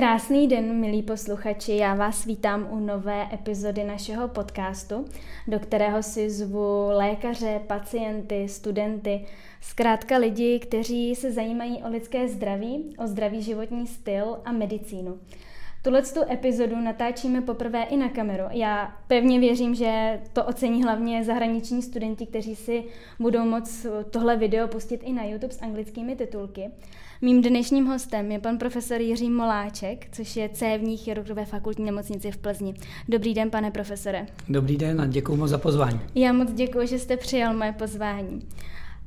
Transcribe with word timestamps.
Krásný 0.00 0.48
den, 0.48 0.80
milí 0.80 1.02
posluchači. 1.02 1.76
Já 1.76 1.94
vás 1.94 2.24
vítám 2.24 2.68
u 2.70 2.78
nové 2.78 3.28
epizody 3.32 3.84
našeho 3.84 4.28
podcastu, 4.28 5.04
do 5.48 5.58
kterého 5.58 6.02
si 6.02 6.30
zvu 6.30 6.88
lékaře, 6.88 7.60
pacienty, 7.66 8.48
studenty, 8.48 9.26
zkrátka 9.60 10.16
lidi, 10.16 10.58
kteří 10.58 11.14
se 11.14 11.32
zajímají 11.32 11.82
o 11.82 11.88
lidské 11.88 12.28
zdraví, 12.28 12.94
o 12.98 13.06
zdravý 13.06 13.42
životní 13.42 13.86
styl 13.86 14.38
a 14.44 14.52
medicínu. 14.52 15.18
Tuhle 15.82 16.02
tu 16.02 16.20
epizodu 16.30 16.76
natáčíme 16.76 17.40
poprvé 17.40 17.82
i 17.82 17.96
na 17.96 18.08
kameru. 18.08 18.44
Já 18.50 18.96
pevně 19.06 19.40
věřím, 19.40 19.74
že 19.74 20.20
to 20.32 20.44
ocení 20.44 20.82
hlavně 20.82 21.24
zahraniční 21.24 21.82
studenti, 21.82 22.26
kteří 22.26 22.56
si 22.56 22.84
budou 23.18 23.44
moct 23.44 23.86
tohle 24.10 24.36
video 24.36 24.68
pustit 24.68 25.00
i 25.04 25.12
na 25.12 25.24
YouTube 25.24 25.54
s 25.54 25.62
anglickými 25.62 26.16
titulky. 26.16 26.70
Mým 27.22 27.42
dnešním 27.42 27.86
hostem 27.86 28.32
je 28.32 28.38
pan 28.38 28.58
profesor 28.58 29.00
Jiří 29.00 29.30
Moláček, 29.30 30.08
což 30.12 30.36
je 30.36 30.48
cévní 30.48 30.96
chirurg 30.96 31.28
ve 31.30 31.44
fakultní 31.44 31.84
nemocnici 31.84 32.30
v 32.30 32.36
Plzni. 32.36 32.74
Dobrý 33.08 33.34
den, 33.34 33.50
pane 33.50 33.70
profesore. 33.70 34.26
Dobrý 34.48 34.76
den 34.76 35.00
a 35.00 35.06
děkuji 35.06 35.36
moc 35.36 35.50
za 35.50 35.58
pozvání. 35.58 36.00
Já 36.14 36.32
moc 36.32 36.52
děkuji, 36.52 36.86
že 36.86 36.98
jste 36.98 37.16
přijal 37.16 37.56
moje 37.56 37.72
pozvání. 37.72 38.40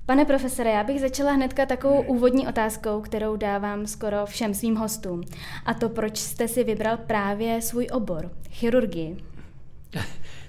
Pane 0.06 0.26
profesore, 0.26 0.70
já 0.70 0.84
bych 0.84 1.02
začala 1.02 1.32
hnedka 1.32 1.66
takovou 1.66 2.02
úvodní 2.02 2.48
otázkou, 2.48 3.02
kterou 3.02 3.36
dávám 3.36 3.88
skoro 3.88 4.26
všem 4.26 4.54
svým 4.54 4.76
hostům. 4.76 5.22
A 5.66 5.74
to, 5.74 5.90
proč 5.90 6.18
jste 6.18 6.48
si 6.48 6.64
vybral 6.64 6.98
právě 6.98 7.62
svůj 7.62 7.88
obor, 7.92 8.32
chirurgii? 8.50 9.18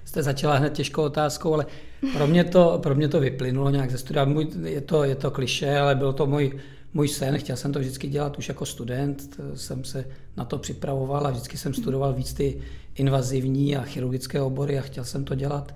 Jste 0.05 0.23
začala 0.23 0.57
hned 0.57 0.73
těžkou 0.73 1.03
otázkou, 1.03 1.55
ale 1.55 1.67
pro 2.13 2.27
mě 2.27 2.45
to, 2.45 2.79
pro 2.83 2.95
mě 2.95 3.09
to 3.09 3.21
vyplynulo 3.21 3.71
nějak 3.71 3.91
ze 3.91 3.99
studia. 3.99 4.27
Je 4.65 4.81
to, 4.81 5.05
je 5.05 5.15
to 5.15 5.31
kliše, 5.31 5.79
ale 5.79 5.95
byl 5.95 6.13
to 6.13 6.27
můj, 6.27 6.53
můj 6.95 7.09
sen. 7.09 7.39
Chtěl 7.39 7.57
jsem 7.57 7.73
to 7.73 7.79
vždycky 7.79 8.09
dělat 8.09 8.39
už 8.39 8.49
jako 8.49 8.67
student. 8.67 9.41
Jsem 9.55 9.85
se 9.85 10.05
na 10.37 10.45
to 10.45 10.59
připravoval 10.59 11.27
a 11.27 11.31
vždycky 11.31 11.57
jsem 11.57 11.75
studoval 11.75 12.13
víc 12.13 12.35
ty 12.35 12.61
invazivní 12.95 13.77
a 13.77 13.83
chirurgické 13.83 14.41
obory 14.41 14.79
a 14.79 14.83
chtěl 14.83 15.05
jsem 15.05 15.25
to 15.25 15.35
dělat. 15.35 15.75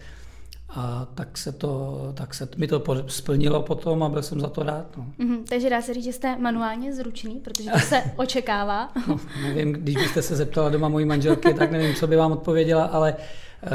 A 0.71 1.09
tak 1.15 1.39
se, 1.39 1.53
to, 1.53 2.13
tak 2.15 2.35
se 2.35 2.49
mi 2.57 2.67
to 2.67 2.85
splnilo 3.07 3.63
potom 3.63 4.03
a 4.03 4.09
byl 4.09 4.23
jsem 4.23 4.41
za 4.41 4.49
to 4.49 4.63
rád. 4.63 4.97
No. 4.97 5.07
Mm-hmm, 5.19 5.43
takže 5.49 5.71
dá 5.71 5.83
se 5.83 5.95
říct, 5.95 6.05
že 6.05 6.13
jste 6.13 6.39
manuálně 6.39 6.95
zručný, 6.95 7.35
protože 7.35 7.71
to 7.71 7.79
se 7.79 8.03
očekává. 8.17 8.93
no, 9.09 9.21
nevím, 9.43 9.73
když 9.73 9.97
byste 9.97 10.23
se 10.23 10.37
zeptala 10.37 10.69
doma 10.69 10.89
mojí 10.89 11.05
manželky, 11.05 11.55
tak 11.55 11.71
nevím, 11.71 11.95
co 11.95 12.07
by 12.07 12.17
vám 12.17 12.33
odpověděla, 12.33 12.85
ale 12.85 13.17
uh, 13.17 13.71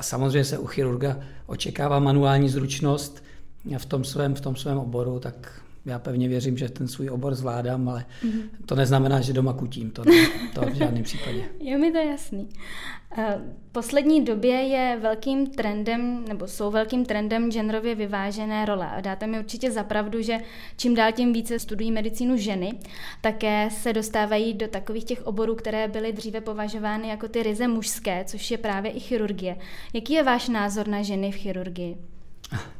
samozřejmě 0.00 0.44
se 0.44 0.58
u 0.58 0.66
chirurga 0.66 1.16
očekává 1.46 1.98
manuální 1.98 2.48
zručnost 2.48 3.22
v 3.78 3.86
tom 3.86 4.04
svém, 4.04 4.34
v 4.34 4.40
tom 4.40 4.56
svém 4.56 4.78
oboru, 4.78 5.18
tak 5.18 5.62
já 5.84 5.98
pevně 5.98 6.28
věřím, 6.28 6.58
že 6.58 6.68
ten 6.68 6.88
svůj 6.88 7.10
obor 7.10 7.34
zvládám, 7.34 7.88
ale 7.88 8.04
mm-hmm. 8.22 8.42
to 8.66 8.74
neznamená, 8.74 9.20
že 9.20 9.32
doma 9.32 9.52
kutím, 9.52 9.90
to, 9.90 10.04
ne, 10.04 10.28
to 10.54 10.60
v 10.60 10.74
žádném 10.74 11.02
případě. 11.02 11.44
Je 11.60 11.78
mi 11.78 11.92
to 11.92 11.98
jasný. 11.98 12.48
Eh, 13.18 13.40
v 13.68 13.72
poslední 13.72 14.24
době 14.24 14.54
je 14.54 14.98
velkým 15.02 15.46
trendem, 15.46 16.24
nebo 16.28 16.46
jsou 16.46 16.70
velkým 16.70 17.04
trendem 17.04 17.50
genderově 17.50 17.94
vyvážené 17.94 18.64
role. 18.64 18.90
A 18.90 19.00
dáte 19.00 19.26
mi 19.26 19.38
určitě 19.38 19.70
zapravdu, 19.70 20.22
že 20.22 20.38
čím 20.76 20.94
dál 20.94 21.12
tím 21.12 21.32
více 21.32 21.58
studují 21.58 21.92
medicínu 21.92 22.36
ženy, 22.36 22.78
také 23.20 23.68
se 23.70 23.92
dostávají 23.92 24.54
do 24.54 24.68
takových 24.68 25.04
těch 25.04 25.26
oborů, 25.26 25.54
které 25.54 25.88
byly 25.88 26.12
dříve 26.12 26.40
považovány 26.40 27.08
jako 27.08 27.28
ty 27.28 27.42
ryze 27.42 27.68
mužské, 27.68 28.24
což 28.24 28.50
je 28.50 28.58
právě 28.58 28.90
i 28.90 29.00
chirurgie. 29.00 29.56
Jaký 29.92 30.12
je 30.12 30.22
váš 30.22 30.48
názor 30.48 30.88
na 30.88 31.02
ženy 31.02 31.32
v 31.32 31.36
chirurgii? 31.36 31.96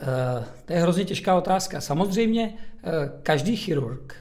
Uh, 0.00 0.44
to 0.64 0.72
je 0.72 0.80
hrozně 0.80 1.04
těžká 1.04 1.36
otázka. 1.36 1.80
Samozřejmě 1.80 2.54
uh, 2.54 2.92
každý 3.22 3.56
chirurg, 3.56 4.14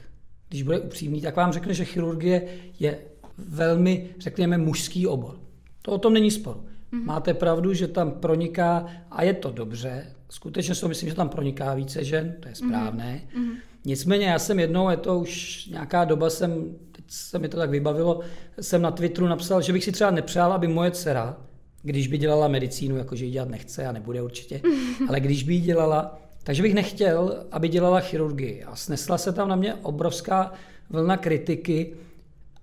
když 0.50 0.64
bude 0.64 0.80
upřímný, 0.80 1.22
tak 1.22 1.36
vám 1.36 1.54
řekne, 1.54 1.74
že 1.74 1.86
chirurgie 1.86 2.48
je 2.80 3.00
velmi, 3.38 4.10
řekněme, 4.20 4.58
mužský 4.58 5.08
obor. 5.08 5.40
To 5.82 5.92
o 5.92 5.98
tom 5.98 6.14
není 6.14 6.32
spor. 6.32 6.56
Mm-hmm. 6.58 7.06
Máte 7.06 7.34
pravdu, 7.34 7.74
že 7.74 7.88
tam 7.88 8.12
proniká, 8.12 8.86
a 9.12 9.24
je 9.24 9.34
to 9.34 9.52
dobře, 9.52 10.06
skutečně 10.30 10.76
si 10.76 10.88
myslím, 10.88 11.10
že 11.10 11.16
tam 11.16 11.30
proniká 11.30 11.74
více 11.74 12.04
žen, 12.04 12.36
to 12.40 12.48
je 12.48 12.54
mhm. 12.62 12.70
správné. 12.70 13.22
Mm-hmm. 13.36 13.56
Nicméně 13.86 14.26
já 14.26 14.40
jsem 14.40 14.60
jednou, 14.60 14.90
je 14.90 14.98
to 14.98 15.20
už 15.20 15.66
nějaká 15.66 16.06
doba, 16.06 16.30
jsem, 16.30 16.76
teď 16.92 17.06
se 17.08 17.40
mi 17.40 17.50
to 17.50 17.58
tak 17.58 17.70
vybavilo, 17.70 18.20
jsem 18.62 18.82
na 18.82 18.92
Twitteru 18.92 19.28
napsal, 19.28 19.62
že 19.62 19.74
bych 19.74 19.84
si 19.84 19.92
třeba 19.92 20.12
nepřál, 20.12 20.54
aby 20.54 20.68
moje 20.68 20.92
dcera, 20.92 21.38
když 21.84 22.08
by 22.08 22.18
dělala 22.18 22.48
medicínu, 22.48 22.98
jakože 22.98 23.26
ji 23.26 23.32
dělat 23.32 23.50
nechce 23.50 23.88
a 23.88 23.92
nebude 23.92 24.22
určitě, 24.22 24.62
ale 25.08 25.20
když 25.20 25.44
by 25.44 25.54
ji 25.54 25.62
dělala, 25.62 26.20
takže 26.44 26.64
bych 26.64 26.74
nechtěl, 26.74 27.46
aby 27.52 27.68
dělala 27.68 28.00
chirurgii. 28.00 28.64
A 28.64 28.76
snesla 28.76 29.18
se 29.18 29.34
tam 29.34 29.50
na 29.50 29.56
mě 29.56 29.74
obrovská 29.74 30.54
vlna 30.90 31.18
kritiky, 31.18 31.94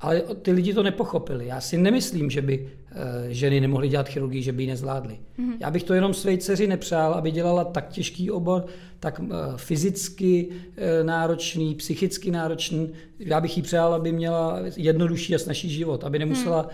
ale 0.00 0.22
ty 0.42 0.52
lidi 0.52 0.74
to 0.74 0.82
nepochopili. 0.82 1.46
Já 1.46 1.60
si 1.60 1.78
nemyslím, 1.78 2.30
že 2.30 2.42
by 2.42 2.68
eh, 2.68 2.94
ženy 3.28 3.60
nemohly 3.60 3.88
dělat 3.88 4.08
chirurgii, 4.08 4.42
že 4.42 4.52
by 4.52 4.62
ji 4.62 4.68
nezvládly. 4.68 5.14
Mm-hmm. 5.14 5.56
Já 5.60 5.70
bych 5.70 5.82
to 5.82 5.94
jenom 5.94 6.14
své 6.14 6.36
dceři 6.36 6.66
nepřál, 6.66 7.14
aby 7.14 7.30
dělala 7.30 7.64
tak 7.64 7.88
těžký 7.88 8.30
obor, 8.30 8.66
tak 9.00 9.20
eh, 9.20 9.34
fyzicky 9.56 10.48
eh, 10.76 11.04
náročný, 11.04 11.74
psychicky 11.74 12.30
náročný. 12.30 12.92
Já 13.18 13.40
bych 13.40 13.56
jí 13.56 13.62
přál, 13.62 13.94
aby 13.94 14.12
měla 14.12 14.58
jednodušší 14.76 15.34
a 15.34 15.38
snažší 15.38 15.70
život, 15.70 16.04
aby 16.04 16.18
nemusela 16.18 16.62
mm. 16.62 16.68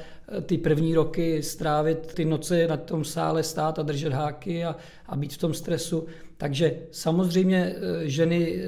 Ty 0.46 0.58
první 0.58 0.94
roky 0.94 1.42
strávit 1.42 2.14
ty 2.14 2.24
noce 2.24 2.66
na 2.66 2.76
tom 2.76 3.04
sále 3.04 3.42
stát 3.42 3.78
a 3.78 3.82
držet 3.82 4.12
háky 4.12 4.64
a, 4.64 4.76
a 5.06 5.16
být 5.16 5.32
v 5.32 5.38
tom 5.38 5.54
stresu. 5.54 6.06
Takže 6.36 6.76
samozřejmě 6.90 7.74
ženy 8.02 8.62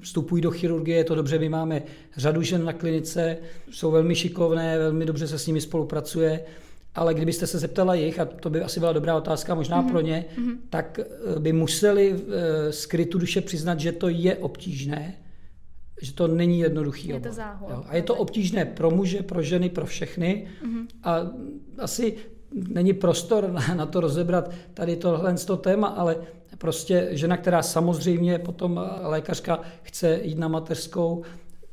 vstupují 0.00 0.42
do 0.42 0.50
chirurgie, 0.50 0.96
je 0.96 1.04
to 1.04 1.14
dobře, 1.14 1.38
my 1.38 1.48
máme 1.48 1.82
řadu 2.16 2.42
žen 2.42 2.64
na 2.64 2.72
klinice, 2.72 3.36
jsou 3.70 3.90
velmi 3.90 4.14
šikovné, 4.14 4.78
velmi 4.78 5.06
dobře 5.06 5.26
se 5.26 5.38
s 5.38 5.46
nimi 5.46 5.60
spolupracuje, 5.60 6.40
ale 6.94 7.14
kdybyste 7.14 7.46
se 7.46 7.58
zeptala 7.58 7.94
jich, 7.94 8.20
a 8.20 8.24
to 8.24 8.50
by 8.50 8.62
asi 8.62 8.80
byla 8.80 8.92
dobrá 8.92 9.16
otázka 9.16 9.54
možná 9.54 9.82
mm-hmm. 9.82 9.90
pro 9.90 10.00
ně, 10.00 10.24
mm-hmm. 10.36 10.56
tak 10.70 10.98
eh, 10.98 11.38
by 11.40 11.52
museli 11.52 12.14
eh, 12.14 12.72
skrytu 12.72 13.18
duše 13.18 13.40
přiznat, 13.40 13.80
že 13.80 13.92
to 13.92 14.08
je 14.08 14.36
obtížné, 14.36 15.14
že 16.02 16.14
to 16.14 16.28
není 16.28 16.58
jednoduchý 16.58 17.08
je 17.08 17.14
obor. 17.14 17.28
To 17.28 17.34
záhul, 17.34 17.84
A 17.88 17.96
je 17.96 18.02
to 18.02 18.14
obtížné 18.14 18.64
pro 18.64 18.90
muže, 18.90 19.22
pro 19.22 19.42
ženy, 19.42 19.68
pro 19.68 19.86
všechny. 19.86 20.46
Mm-hmm. 20.64 20.86
A 21.02 21.30
asi 21.78 22.16
není 22.68 22.92
prostor 22.92 23.52
na, 23.52 23.74
na 23.74 23.86
to 23.86 24.00
rozebrat 24.00 24.50
tady 24.74 24.96
tohle 24.96 25.34
to 25.34 25.56
téma, 25.56 25.86
ale 25.86 26.16
prostě 26.58 27.08
žena, 27.10 27.36
která 27.36 27.62
samozřejmě 27.62 28.38
potom 28.38 28.80
lékařka 29.00 29.60
chce 29.82 30.20
jít 30.22 30.38
na 30.38 30.48
mateřskou, 30.48 31.22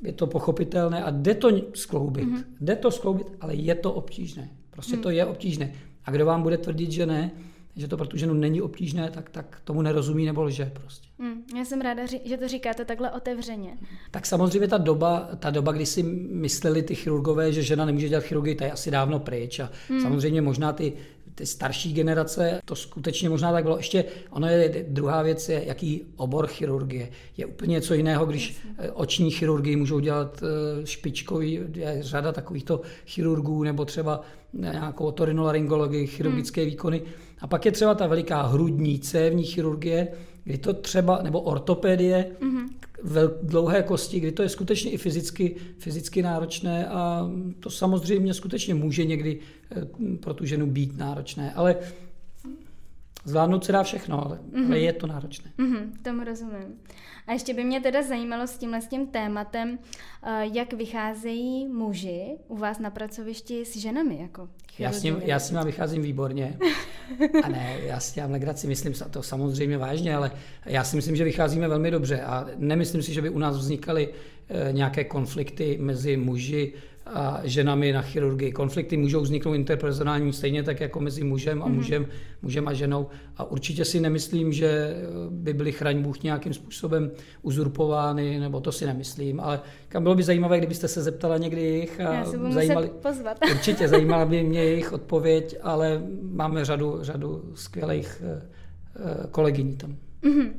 je 0.04 0.14
to 0.14 0.28
pochopitelné 0.28 1.04
a 1.04 1.10
jde 1.10 1.34
to 1.34 1.50
skloubit. 1.74 2.28
Mm-hmm. 2.28 2.44
Jde 2.62 2.76
to 2.76 2.92
skloubit, 2.92 3.28
ale 3.42 3.56
je 3.56 3.76
to 3.76 3.94
obtížné. 3.94 4.50
Prostě 4.78 4.96
mm. 4.96 5.02
to 5.02 5.10
je 5.10 5.26
obtížné. 5.26 5.74
A 6.06 6.12
kdo 6.12 6.26
vám 6.26 6.44
bude 6.44 6.58
tvrdit, 6.58 6.92
že 6.92 7.06
ne, 7.06 7.32
že 7.78 7.88
to 7.88 7.98
pro 7.98 8.08
tu 8.08 8.18
ženu 8.18 8.34
není 8.34 8.62
obtížné, 8.62 9.12
tak, 9.12 9.30
tak 9.30 9.62
tomu 9.64 9.82
nerozumí 9.82 10.26
nebo 10.26 10.44
lže 10.44 10.72
prostě. 10.74 11.08
Mm, 11.18 11.44
já 11.58 11.66
jsem 11.66 11.82
ráda, 11.82 12.06
že 12.26 12.38
to 12.38 12.48
říkáte 12.48 12.86
takhle 12.86 13.12
otevřeně. 13.12 13.78
Tak 14.12 14.26
samozřejmě 14.26 14.68
ta 14.68 14.78
doba, 14.78 15.30
ta 15.40 15.50
doba, 15.50 15.72
kdy 15.72 15.86
si 15.86 16.04
mysleli 16.32 16.84
ty 16.84 16.96
chirurgové, 16.96 17.54
že 17.54 17.64
žena 17.64 17.86
nemůže 17.86 18.10
dělat 18.10 18.24
chirurgii, 18.24 18.56
ta 18.56 18.66
je 18.66 18.72
asi 18.72 18.92
dávno 18.92 19.20
pryč. 19.20 19.60
A 19.60 19.70
mm. 19.90 20.02
samozřejmě 20.02 20.42
možná 20.42 20.74
ty 20.74 20.94
ty 21.38 21.46
starší 21.46 21.94
generace, 21.94 22.62
to 22.66 22.76
skutečně 22.76 23.30
možná 23.30 23.52
tak 23.52 23.64
bylo. 23.64 23.78
Ještě 23.78 24.06
ono 24.30 24.48
je 24.48 24.86
druhá 24.90 25.22
věc, 25.22 25.50
je, 25.50 25.64
jaký 25.66 26.04
obor 26.16 26.48
chirurgie. 26.48 27.10
Je 27.38 27.46
úplně 27.46 27.72
něco 27.72 27.94
jiného, 27.94 28.26
když 28.26 28.62
Jasně. 28.78 28.92
oční 28.92 29.32
chirurgii 29.32 29.76
můžou 29.76 30.00
dělat 30.00 30.44
eh, 30.44 30.86
špičkový, 30.86 31.60
je 31.74 31.98
řada 32.00 32.32
takovýchto 32.32 32.82
chirurgů, 33.06 33.64
nebo 33.64 33.86
třeba 33.86 34.22
nějakou 34.54 35.06
otorinolaryngologii, 35.06 36.08
chirurgické 36.08 36.62
hmm. 36.62 36.70
výkony. 36.70 37.02
A 37.40 37.48
pak 37.48 37.66
je 37.66 37.72
třeba 37.72 37.96
ta 37.96 38.08
veliká 38.08 38.42
hrudní, 38.42 39.00
cévní 39.00 39.44
chirurgie, 39.44 40.08
kdy 40.44 40.58
to 40.58 40.74
třeba, 40.74 41.22
nebo 41.24 41.42
ortopedie, 41.42 42.32
mm-hmm. 42.40 42.68
vel, 43.04 43.32
dlouhé 43.44 43.84
kosti, 43.84 44.20
kdy 44.20 44.32
to 44.32 44.44
je 44.44 44.50
skutečně 44.50 44.92
i 44.92 44.98
fyzicky, 44.98 45.56
fyzicky 45.78 46.22
náročné 46.22 46.88
a 46.88 47.30
to 47.60 47.70
samozřejmě 47.70 48.34
skutečně 48.34 48.74
může 48.74 49.06
někdy 49.06 49.40
eh, 49.72 49.86
pro 50.20 50.34
tu 50.34 50.46
ženu 50.46 50.68
být 50.68 50.98
náročné, 50.98 51.54
ale 51.54 51.76
zvládnout 53.28 53.66
se 53.66 53.72
dá 53.72 53.84
všechno, 53.84 54.26
ale, 54.26 54.38
mm-hmm. 54.38 54.66
ale 54.66 54.80
je 54.80 54.94
to 54.94 55.08
náročné. 55.08 55.52
Mm-hmm, 55.58 55.92
tomu 56.02 56.24
rozumím. 56.24 56.80
A 57.28 57.34
ještě 57.34 57.54
by 57.54 57.64
mě 57.64 57.82
teda 57.82 58.04
zajímalo 58.04 58.48
s 58.48 58.58
tímhle 58.58 58.82
s 58.82 58.88
tím 58.88 59.08
tématem, 59.08 59.80
eh, 60.24 60.46
jak 60.54 60.74
vycházejí 60.74 61.68
muži 61.68 62.38
u 62.48 62.58
vás 62.58 62.80
na 62.80 62.90
pracovišti 62.90 63.66
s 63.66 63.78
ženami? 63.78 64.18
Jako 64.22 64.50
já 64.80 64.92
s, 64.92 65.04
ním, 65.04 65.22
já 65.26 65.40
s 65.40 65.52
ním 65.52 65.60
vycházím 65.66 66.02
výborně. 66.02 66.58
A 67.44 67.50
ne, 67.50 67.78
já 67.84 68.00
si 68.00 68.16
dělám 68.16 68.32
legraci, 68.32 68.68
myslím 68.68 68.94
to 69.12 69.24
samozřejmě 69.24 69.78
vážně, 69.78 70.16
ale 70.16 70.32
já 70.66 70.84
si 70.84 70.96
myslím, 70.96 71.16
že 71.16 71.24
vycházíme 71.24 71.68
velmi 71.68 71.92
dobře 71.92 72.22
a 72.22 72.48
nemyslím 72.56 73.04
si, 73.04 73.14
že 73.14 73.22
by 73.22 73.30
u 73.30 73.40
nás 73.40 73.58
vznikaly 73.58 74.10
nějaké 74.72 75.04
konflikty 75.04 75.78
mezi 75.82 76.18
muži 76.18 76.74
ženami 77.44 77.94
na 77.94 78.02
chirurgii. 78.02 78.52
Konflikty 78.52 78.98
můžou 78.98 79.22
vzniknout 79.22 79.54
interpersonální 79.54 80.34
stejně 80.34 80.64
tak 80.64 80.80
jako 80.80 81.00
mezi 81.00 81.24
mužem 81.24 81.64
a 81.64 81.66
mhm. 81.66 81.76
mužem, 81.76 82.06
mužem 82.42 82.68
a 82.68 82.74
ženou. 82.74 83.08
A 83.38 83.44
určitě 83.44 83.86
si 83.86 84.00
nemyslím, 84.00 84.54
že 84.54 84.96
by 85.30 85.54
byly 85.54 85.72
chraň 85.72 86.02
Bůh 86.02 86.24
nějakým 86.24 86.54
způsobem 86.54 87.12
uzurpovány, 87.42 88.40
nebo 88.40 88.60
to 88.60 88.72
si 88.72 88.86
nemyslím. 88.86 89.40
Ale 89.40 89.60
kam 89.90 90.04
bylo 90.04 90.16
by 90.16 90.24
zajímavé, 90.24 90.58
kdybyste 90.58 90.88
se 90.88 91.04
zeptala 91.04 91.38
někdy 91.38 91.62
jejich. 91.62 92.00
A 92.00 92.14
Já 92.14 92.26
se 92.26 92.38
budu 92.38 92.52
zajímali, 92.52 92.92
pozvat. 93.02 93.38
určitě 93.52 93.88
zajímala 93.88 94.26
by 94.26 94.44
mě 94.44 94.64
jejich 94.64 94.94
odpověď, 94.94 95.58
ale 95.62 96.02
máme 96.22 96.66
řadu, 96.66 96.98
řadu 97.02 97.52
skvělých 97.56 98.22
eh, 98.26 98.42
eh, 98.96 99.28
kolegyní 99.32 99.78
tam. 99.78 99.96
Mm-hmm. 100.24 100.52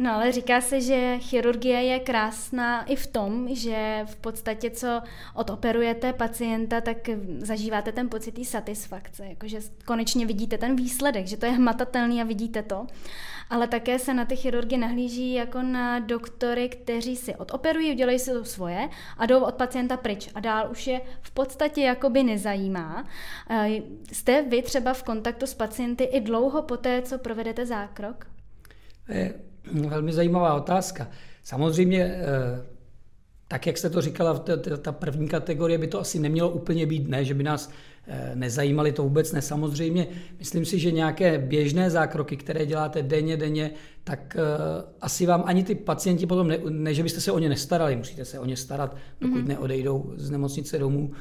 No 0.00 0.14
ale 0.14 0.32
říká 0.32 0.60
se, 0.60 0.80
že 0.80 1.18
chirurgie 1.18 1.82
je 1.82 2.00
krásná 2.00 2.84
i 2.84 2.96
v 2.96 3.06
tom, 3.06 3.48
že 3.54 4.02
v 4.04 4.16
podstatě 4.16 4.70
co 4.70 5.02
odoperujete 5.34 6.12
pacienta, 6.12 6.80
tak 6.80 6.96
zažíváte 7.38 7.92
ten 7.92 8.08
pocit 8.08 8.32
té 8.32 8.44
satisfakce, 8.44 9.26
jakože 9.26 9.58
konečně 9.84 10.26
vidíte 10.26 10.58
ten 10.58 10.76
výsledek, 10.76 11.26
že 11.26 11.36
to 11.36 11.46
je 11.46 11.52
hmatatelný 11.52 12.20
a 12.20 12.24
vidíte 12.24 12.62
to. 12.62 12.86
Ale 13.50 13.68
také 13.68 13.98
se 13.98 14.14
na 14.14 14.24
ty 14.24 14.36
chirurgy 14.36 14.76
nahlíží 14.76 15.32
jako 15.32 15.62
na 15.62 15.98
doktory, 15.98 16.68
kteří 16.68 17.16
si 17.16 17.34
odoperují, 17.34 17.92
udělají 17.92 18.18
si 18.18 18.30
to 18.32 18.44
svoje 18.44 18.88
a 19.18 19.26
jdou 19.26 19.40
od 19.40 19.54
pacienta 19.54 19.96
pryč. 19.96 20.30
A 20.34 20.40
dál 20.40 20.68
už 20.70 20.86
je 20.86 21.00
v 21.20 21.30
podstatě 21.30 21.80
jakoby 21.80 22.22
nezajímá. 22.22 23.06
Jste 24.12 24.42
vy 24.42 24.62
třeba 24.62 24.92
v 24.94 25.02
kontaktu 25.02 25.46
s 25.46 25.54
pacienty 25.54 26.04
i 26.04 26.20
dlouho 26.20 26.62
po 26.62 26.76
té, 26.76 27.02
co 27.02 27.18
provedete 27.18 27.66
zákrok? 27.66 28.26
Je 29.08 29.34
Velmi 29.72 30.12
zajímavá 30.12 30.54
otázka. 30.54 31.08
Samozřejmě, 31.44 32.04
eh, 32.04 32.62
tak 33.48 33.66
jak 33.66 33.78
jste 33.78 33.90
to 33.90 34.00
říkala, 34.00 34.44
ta 34.82 34.92
první 34.92 35.28
kategorie 35.28 35.78
by 35.78 35.86
to 35.86 36.00
asi 36.00 36.18
nemělo 36.18 36.50
úplně 36.50 36.86
být, 36.86 37.08
ne, 37.08 37.24
že 37.24 37.34
by 37.34 37.42
nás 37.42 37.70
eh, 38.06 38.30
nezajímaly, 38.34 38.92
to 38.92 39.02
vůbec 39.02 39.32
ne. 39.32 39.42
Samozřejmě, 39.42 40.06
myslím 40.38 40.64
si, 40.64 40.78
že 40.78 40.90
nějaké 40.90 41.38
běžné 41.38 41.90
zákroky, 41.90 42.36
které 42.36 42.66
děláte 42.66 43.02
denně, 43.02 43.36
denně, 43.36 43.70
tak 44.04 44.36
eh, 44.36 44.42
asi 45.00 45.26
vám 45.26 45.42
ani 45.46 45.64
ty 45.64 45.74
pacienti 45.74 46.26
potom, 46.26 46.48
ne, 46.48 46.58
ne 46.68 46.94
že 46.94 47.02
byste 47.02 47.20
se 47.20 47.32
o 47.32 47.38
ně 47.38 47.48
nestarali, 47.48 47.96
musíte 47.96 48.24
se 48.24 48.38
o 48.38 48.44
ně 48.44 48.56
starat, 48.56 48.96
dokud 49.20 49.36
mm-hmm. 49.36 49.46
neodejdou 49.46 50.12
z 50.16 50.30
nemocnice 50.30 50.78
domů, 50.78 51.12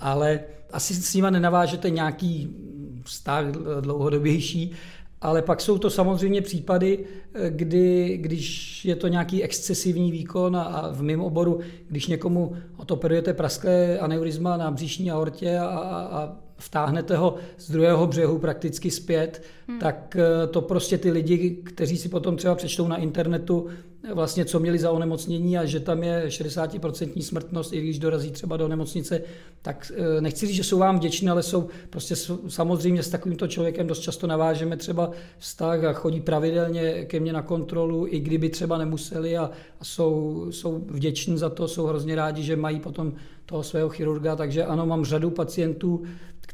ale 0.00 0.40
asi 0.72 0.94
s 0.94 1.14
nimi 1.14 1.30
nenavážete 1.30 1.90
nějaký 1.90 2.56
vztah 3.04 3.44
dlouhodobější, 3.80 4.72
ale 5.20 5.42
pak 5.42 5.60
jsou 5.60 5.78
to 5.78 5.90
samozřejmě 5.90 6.42
případy, 6.42 7.04
eh, 7.34 7.50
kdy, 7.50 8.16
když 8.16 8.84
je 8.84 8.96
to 8.96 9.08
nějaký 9.08 9.42
excesivní 9.42 10.12
výkon 10.12 10.56
a, 10.56 10.62
a 10.62 10.92
v 10.92 11.02
mém 11.02 11.20
oboru, 11.20 11.60
když 11.88 12.06
někomu 12.06 12.56
otoperujete 12.76 13.34
prasklé 13.34 13.98
aneurizma 13.98 14.56
na 14.56 14.70
břišní 14.70 15.10
aortě 15.10 15.58
a, 15.58 15.66
a, 15.66 16.00
a 16.02 16.36
vtáhnete 16.58 17.16
ho 17.16 17.34
z 17.58 17.70
druhého 17.70 18.06
břehu 18.06 18.38
prakticky 18.38 18.90
zpět, 18.90 19.42
hmm. 19.68 19.78
tak 19.78 20.16
eh, 20.16 20.46
to 20.46 20.60
prostě 20.60 20.98
ty 20.98 21.10
lidi, 21.10 21.50
kteří 21.64 21.96
si 21.96 22.08
potom 22.08 22.36
třeba 22.36 22.54
přečtou 22.54 22.88
na 22.88 22.96
internetu, 22.96 23.66
vlastně 24.14 24.44
co 24.44 24.60
měli 24.60 24.78
za 24.78 24.90
onemocnění 24.90 25.58
a 25.58 25.64
že 25.64 25.80
tam 25.80 26.02
je 26.02 26.24
60% 26.28 27.22
smrtnost, 27.22 27.72
i 27.72 27.80
když 27.80 27.98
dorazí 27.98 28.30
třeba 28.30 28.56
do 28.56 28.68
nemocnice, 28.68 29.20
tak 29.62 29.92
eh, 29.96 30.20
nechci 30.20 30.46
říct, 30.46 30.56
že 30.56 30.64
jsou 30.64 30.78
vám 30.78 30.96
vděční, 30.96 31.28
ale 31.28 31.42
jsou 31.42 31.68
prostě 31.90 32.14
samozřejmě 32.48 33.02
s 33.02 33.08
takovýmto 33.08 33.48
člověkem 33.48 33.86
dost 33.86 34.00
často 34.00 34.26
navážeme 34.26 34.76
třeba 34.76 35.10
vztah 35.38 35.84
a 35.84 35.92
chodí 35.92 36.20
pravidelně 36.20 37.04
ke 37.04 37.20
mně 37.20 37.32
na 37.32 37.42
kontrolu, 37.42 38.06
i 38.08 38.20
kdyby 38.20 38.48
třeba 38.48 38.78
nemuseli 38.78 39.36
a, 39.36 39.50
a 39.80 39.84
jsou, 39.84 40.46
jsou 40.50 40.84
vděční 40.86 41.38
za 41.38 41.50
to, 41.50 41.68
jsou 41.68 41.86
hrozně 41.86 42.14
rádi, 42.14 42.42
že 42.42 42.56
mají 42.56 42.80
potom 42.80 43.12
toho 43.46 43.62
svého 43.62 43.88
chirurga, 43.88 44.36
takže 44.36 44.64
ano, 44.64 44.86
mám 44.86 45.04
řadu 45.04 45.30
pacientů, 45.30 46.02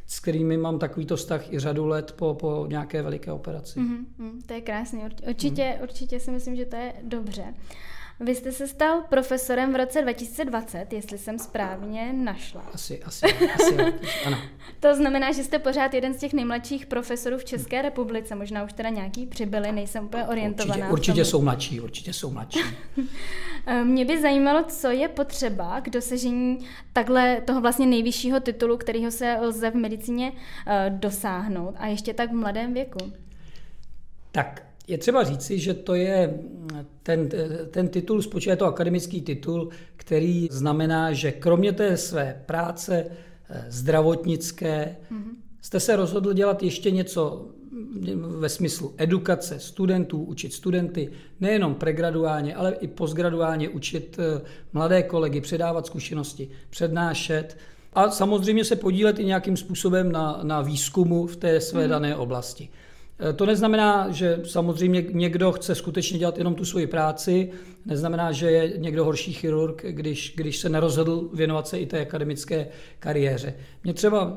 s 0.06 0.20
kterými 0.20 0.56
mám 0.56 0.78
takovýto 0.78 1.16
vztah 1.16 1.52
i 1.52 1.58
řadu 1.58 1.86
let 1.86 2.12
po, 2.12 2.34
po 2.34 2.66
nějaké 2.68 3.02
veliké 3.02 3.32
operaci. 3.32 3.80
Mm-hmm, 3.80 4.40
to 4.46 4.54
je 4.54 4.60
krásný. 4.60 5.02
Určitě, 5.28 5.74
mm. 5.76 5.82
určitě 5.82 6.20
si 6.20 6.30
myslím, 6.30 6.56
že 6.56 6.64
to 6.64 6.76
je 6.76 6.92
dobře. 7.02 7.54
Vy 8.20 8.34
jste 8.34 8.52
se 8.52 8.68
stal 8.68 9.02
profesorem 9.08 9.72
v 9.72 9.76
roce 9.76 10.02
2020, 10.02 10.92
jestli 10.92 11.18
jsem 11.18 11.38
správně 11.38 12.12
našla. 12.12 12.60
Asi, 12.72 13.02
asi, 13.02 13.26
asi, 13.54 13.76
ano. 14.26 14.38
To 14.80 14.94
znamená, 14.94 15.32
že 15.32 15.44
jste 15.44 15.58
pořád 15.58 15.94
jeden 15.94 16.14
z 16.14 16.16
těch 16.16 16.32
nejmladších 16.32 16.86
profesorů 16.86 17.38
v 17.38 17.44
České 17.44 17.82
republice, 17.82 18.34
možná 18.34 18.64
už 18.64 18.72
teda 18.72 18.88
nějaký 18.88 19.26
přibyli, 19.26 19.72
nejsem 19.72 20.04
úplně 20.04 20.24
orientovaná. 20.24 20.74
Určitě, 20.74 20.92
určitě 20.92 21.24
jsou 21.24 21.42
mladší, 21.42 21.80
určitě 21.80 22.12
jsou 22.12 22.30
mladší. 22.30 22.60
Mě 23.84 24.04
by 24.04 24.22
zajímalo, 24.22 24.64
co 24.68 24.90
je 24.90 25.08
potřeba 25.08 25.80
k 25.80 25.90
dosažení 25.90 26.58
takhle 26.92 27.40
toho 27.40 27.60
vlastně 27.60 27.86
nejvyššího 27.86 28.40
titulu, 28.40 28.76
kterého 28.76 29.10
se 29.10 29.36
lze 29.40 29.70
v 29.70 29.74
medicíně 29.74 30.32
eh, 30.66 30.90
dosáhnout 30.90 31.74
a 31.78 31.86
ještě 31.86 32.14
tak 32.14 32.30
v 32.30 32.34
mladém 32.34 32.74
věku. 32.74 33.12
Tak 34.32 34.62
je 34.88 34.98
třeba 34.98 35.24
říci, 35.24 35.58
že 35.58 35.74
to 35.74 35.94
je 35.94 36.38
ten, 37.02 37.28
ten 37.70 37.88
titul, 37.88 38.22
spočívá 38.22 38.56
to 38.56 38.66
akademický 38.66 39.22
titul, 39.22 39.68
který 39.96 40.48
znamená, 40.50 41.12
že 41.12 41.32
kromě 41.32 41.72
té 41.72 41.96
své 41.96 42.42
práce 42.46 43.06
eh, 43.50 43.66
zdravotnické 43.68 44.96
mm-hmm. 45.12 45.34
jste 45.60 45.80
se 45.80 45.96
rozhodl 45.96 46.32
dělat 46.32 46.62
ještě 46.62 46.90
něco 46.90 47.48
ve 48.16 48.48
smyslu 48.48 48.94
edukace 48.96 49.60
studentů, 49.60 50.22
učit 50.22 50.52
studenty, 50.52 51.10
nejenom 51.40 51.74
pregraduálně, 51.74 52.54
ale 52.54 52.72
i 52.72 52.88
postgraduálně 52.88 53.68
učit 53.68 54.16
eh, 54.18 54.42
mladé 54.72 55.02
kolegy, 55.02 55.40
předávat 55.40 55.86
zkušenosti, 55.86 56.48
přednášet 56.70 57.56
a 57.92 58.10
samozřejmě 58.10 58.64
se 58.64 58.76
podílet 58.76 59.18
i 59.18 59.24
nějakým 59.24 59.56
způsobem 59.56 60.12
na, 60.12 60.40
na 60.42 60.60
výzkumu 60.60 61.26
v 61.26 61.36
té 61.36 61.60
své 61.60 61.84
mm. 61.84 61.90
dané 61.90 62.16
oblasti. 62.16 62.68
Eh, 63.18 63.32
to 63.32 63.46
neznamená, 63.46 64.10
že 64.10 64.40
samozřejmě 64.44 65.04
někdo 65.10 65.52
chce 65.52 65.74
skutečně 65.74 66.18
dělat 66.18 66.38
jenom 66.38 66.54
tu 66.54 66.64
svoji 66.64 66.86
práci, 66.86 67.50
neznamená, 67.86 68.32
že 68.32 68.50
je 68.50 68.72
někdo 68.78 69.04
horší 69.04 69.32
chirurg, 69.32 69.84
když, 69.88 70.34
když 70.36 70.58
se 70.58 70.68
nerozhodl 70.68 71.30
věnovat 71.32 71.68
se 71.68 71.78
i 71.78 71.86
té 71.86 72.00
akademické 72.00 72.66
kariéře. 72.98 73.54
Mě 73.84 73.94
třeba 73.94 74.36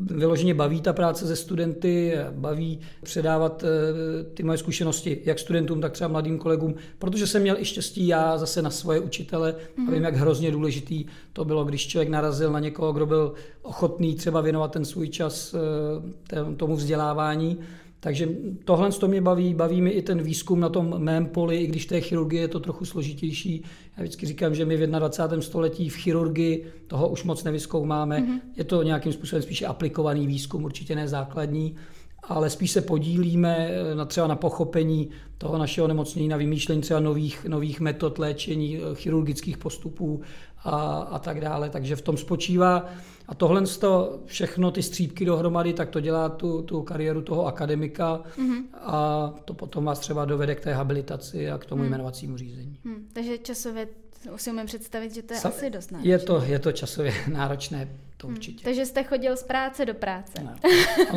vyloženě 0.00 0.54
baví 0.54 0.80
ta 0.80 0.92
práce 0.92 1.26
se 1.26 1.36
studenty, 1.36 2.14
baví 2.30 2.80
předávat 3.02 3.64
eh, 3.64 4.24
ty 4.24 4.42
moje 4.42 4.58
zkušenosti 4.58 5.20
jak 5.24 5.38
studentům, 5.38 5.80
tak 5.80 5.92
třeba 5.92 6.08
mladým 6.08 6.38
kolegům, 6.38 6.74
protože 6.98 7.26
jsem 7.26 7.42
měl 7.42 7.56
i 7.58 7.64
štěstí 7.64 8.06
já 8.06 8.38
zase 8.38 8.62
na 8.62 8.70
svoje 8.70 9.00
učitele 9.00 9.52
mm-hmm. 9.52 9.88
a 9.88 9.90
vím, 9.90 10.02
jak 10.02 10.16
hrozně 10.16 10.50
důležitý 10.50 11.04
to 11.32 11.44
bylo, 11.44 11.64
když 11.64 11.86
člověk 11.86 12.08
narazil 12.08 12.52
na 12.52 12.60
někoho, 12.60 12.92
kdo 12.92 13.06
byl 13.06 13.34
ochotný 13.68 14.14
třeba 14.14 14.40
věnovat 14.40 14.72
ten 14.72 14.84
svůj 14.84 15.08
čas 15.08 15.54
eh, 15.54 16.54
tomu 16.56 16.76
vzdělávání. 16.76 17.58
Takže 18.00 18.28
tohle 18.64 18.92
to 18.92 19.08
mě 19.08 19.20
baví, 19.20 19.54
baví 19.54 19.80
mi 19.80 19.90
i 19.90 20.02
ten 20.02 20.22
výzkum 20.22 20.60
na 20.60 20.68
tom 20.68 20.94
mém 20.98 21.26
poli, 21.26 21.56
i 21.56 21.66
když 21.66 21.86
té 21.86 22.00
chirurgie 22.00 22.42
je 22.42 22.48
to 22.48 22.60
trochu 22.60 22.84
složitější. 22.84 23.64
Já 23.96 24.02
vždycky 24.02 24.26
říkám, 24.26 24.54
že 24.54 24.64
my 24.64 24.76
v 24.76 24.86
21. 24.86 25.42
století 25.42 25.88
v 25.88 25.96
chirurgii 25.96 26.66
toho 26.86 27.08
už 27.08 27.24
moc 27.24 27.44
nevyskoumáme. 27.44 28.18
Mm-hmm. 28.18 28.40
Je 28.56 28.64
to 28.64 28.82
nějakým 28.82 29.12
způsobem 29.12 29.42
spíše 29.42 29.66
aplikovaný 29.66 30.26
výzkum, 30.26 30.64
určitě 30.64 30.94
ne 30.94 31.08
základní, 31.08 31.76
ale 32.22 32.50
spíš 32.50 32.70
se 32.70 32.80
podílíme 32.80 33.70
na 33.94 34.04
třeba 34.04 34.26
na 34.26 34.36
pochopení 34.36 35.10
toho 35.38 35.58
našeho 35.58 35.88
nemocnění, 35.88 36.28
na 36.28 36.36
vymýšlení 36.36 36.80
třeba 36.80 37.00
nových, 37.00 37.44
nových 37.44 37.80
metod 37.80 38.18
léčení, 38.18 38.78
chirurgických 38.94 39.58
postupů 39.58 40.20
a, 40.64 41.08
a 41.10 41.18
tak 41.18 41.40
dále. 41.40 41.70
Takže 41.70 41.96
v 41.96 42.02
tom 42.02 42.16
spočívá 42.16 42.86
a 43.28 43.34
tohle 43.34 43.62
to 43.62 44.18
všechno, 44.26 44.70
ty 44.70 44.82
střípky 44.82 45.24
dohromady, 45.24 45.72
tak 45.72 45.88
to 45.88 46.00
dělá 46.00 46.28
tu, 46.28 46.62
tu 46.62 46.82
kariéru 46.82 47.22
toho 47.22 47.46
akademika 47.46 48.22
mm-hmm. 48.38 48.62
a 48.74 49.34
to 49.44 49.54
potom 49.54 49.84
vás 49.84 49.98
třeba 49.98 50.24
dovede 50.24 50.54
k 50.54 50.60
té 50.60 50.74
habilitaci 50.74 51.50
a 51.50 51.58
k 51.58 51.66
tomu 51.66 51.82
mm. 51.82 51.88
jmenovacímu 51.88 52.36
řízení. 52.36 52.78
Mm. 52.84 53.08
Takže 53.12 53.38
časově 53.38 53.88
si 54.36 54.50
umím 54.50 54.66
představit, 54.66 55.14
že 55.14 55.22
to 55.22 55.34
je 55.34 55.40
Sa- 55.40 55.48
asi 55.48 55.70
dost 55.70 55.92
náročné. 55.92 56.10
Je 56.10 56.18
to, 56.18 56.42
je 56.46 56.58
to 56.58 56.72
časově 56.72 57.14
náročné, 57.32 57.88
to 58.16 58.26
hmm. 58.26 58.36
určitě. 58.36 58.64
Takže 58.64 58.86
jste 58.86 59.02
chodil 59.02 59.36
z 59.36 59.42
práce 59.42 59.86
do 59.86 59.94
práce. 59.94 60.42
No. 60.44 60.54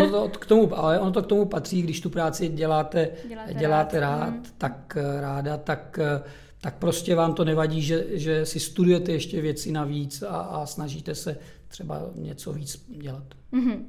Ono 0.06 0.28
to 0.28 0.40
k 0.40 0.46
tomu, 0.46 0.78
ale 0.78 1.00
ono 1.00 1.12
to 1.12 1.24
k 1.24 1.28
tomu 1.28 1.46
patří, 1.46 1.82
když 1.82 2.02
tu 2.02 2.10
práci 2.10 2.48
děláte, 2.48 3.10
děláte, 3.28 3.54
děláte 3.54 4.00
rád, 4.00 4.20
rád 4.20 4.30
hmm. 4.30 4.44
tak 4.58 4.98
eh, 4.98 5.22
ráda, 5.22 5.58
tak 5.58 6.00
eh, 6.00 6.24
tak 6.62 6.78
prostě 6.78 7.16
vám 7.16 7.34
to 7.34 7.46
nevadí, 7.46 7.82
že, 7.82 8.06
že 8.10 8.46
si 8.46 8.60
studujete 8.60 9.12
ještě 9.12 9.42
věci 9.42 9.72
navíc 9.72 10.22
a, 10.22 10.28
a 10.28 10.66
snažíte 10.66 11.16
se 11.16 11.38
třeba 11.68 12.02
něco 12.16 12.54
víc 12.54 12.86
dělat. 12.88 13.24
Mm-hmm. 13.54 13.86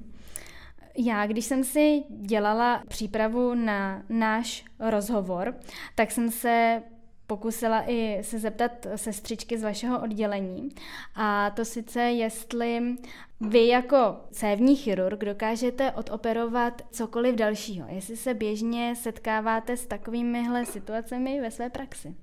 Já, 0.99 1.27
když 1.27 1.45
jsem 1.45 1.65
si 1.65 2.03
dělala 2.21 2.83
přípravu 2.89 3.55
na 3.55 4.03
náš 4.09 4.65
rozhovor, 4.79 5.55
tak 5.95 6.11
jsem 6.11 6.31
se 6.31 6.83
pokusila 7.27 7.91
i 7.91 8.19
se 8.23 8.39
zeptat 8.39 8.87
sestřičky 8.97 9.59
z 9.59 9.63
vašeho 9.63 10.03
oddělení. 10.03 10.69
A 11.15 11.51
to 11.51 11.65
sice, 11.65 12.01
jestli 12.01 12.97
vy 13.41 13.67
jako 13.67 14.17
cévní 14.31 14.77
chirurg 14.77 15.25
dokážete 15.25 15.93
odoperovat 15.93 16.83
cokoliv 16.91 17.35
dalšího. 17.35 17.87
Jestli 17.91 18.17
se 18.17 18.35
běžně 18.35 18.95
setkáváte 18.97 19.77
s 19.77 19.87
takovýmihle 19.87 20.67
situacemi 20.67 21.41
ve 21.41 21.51
své 21.51 21.71
praxi. 21.71 22.15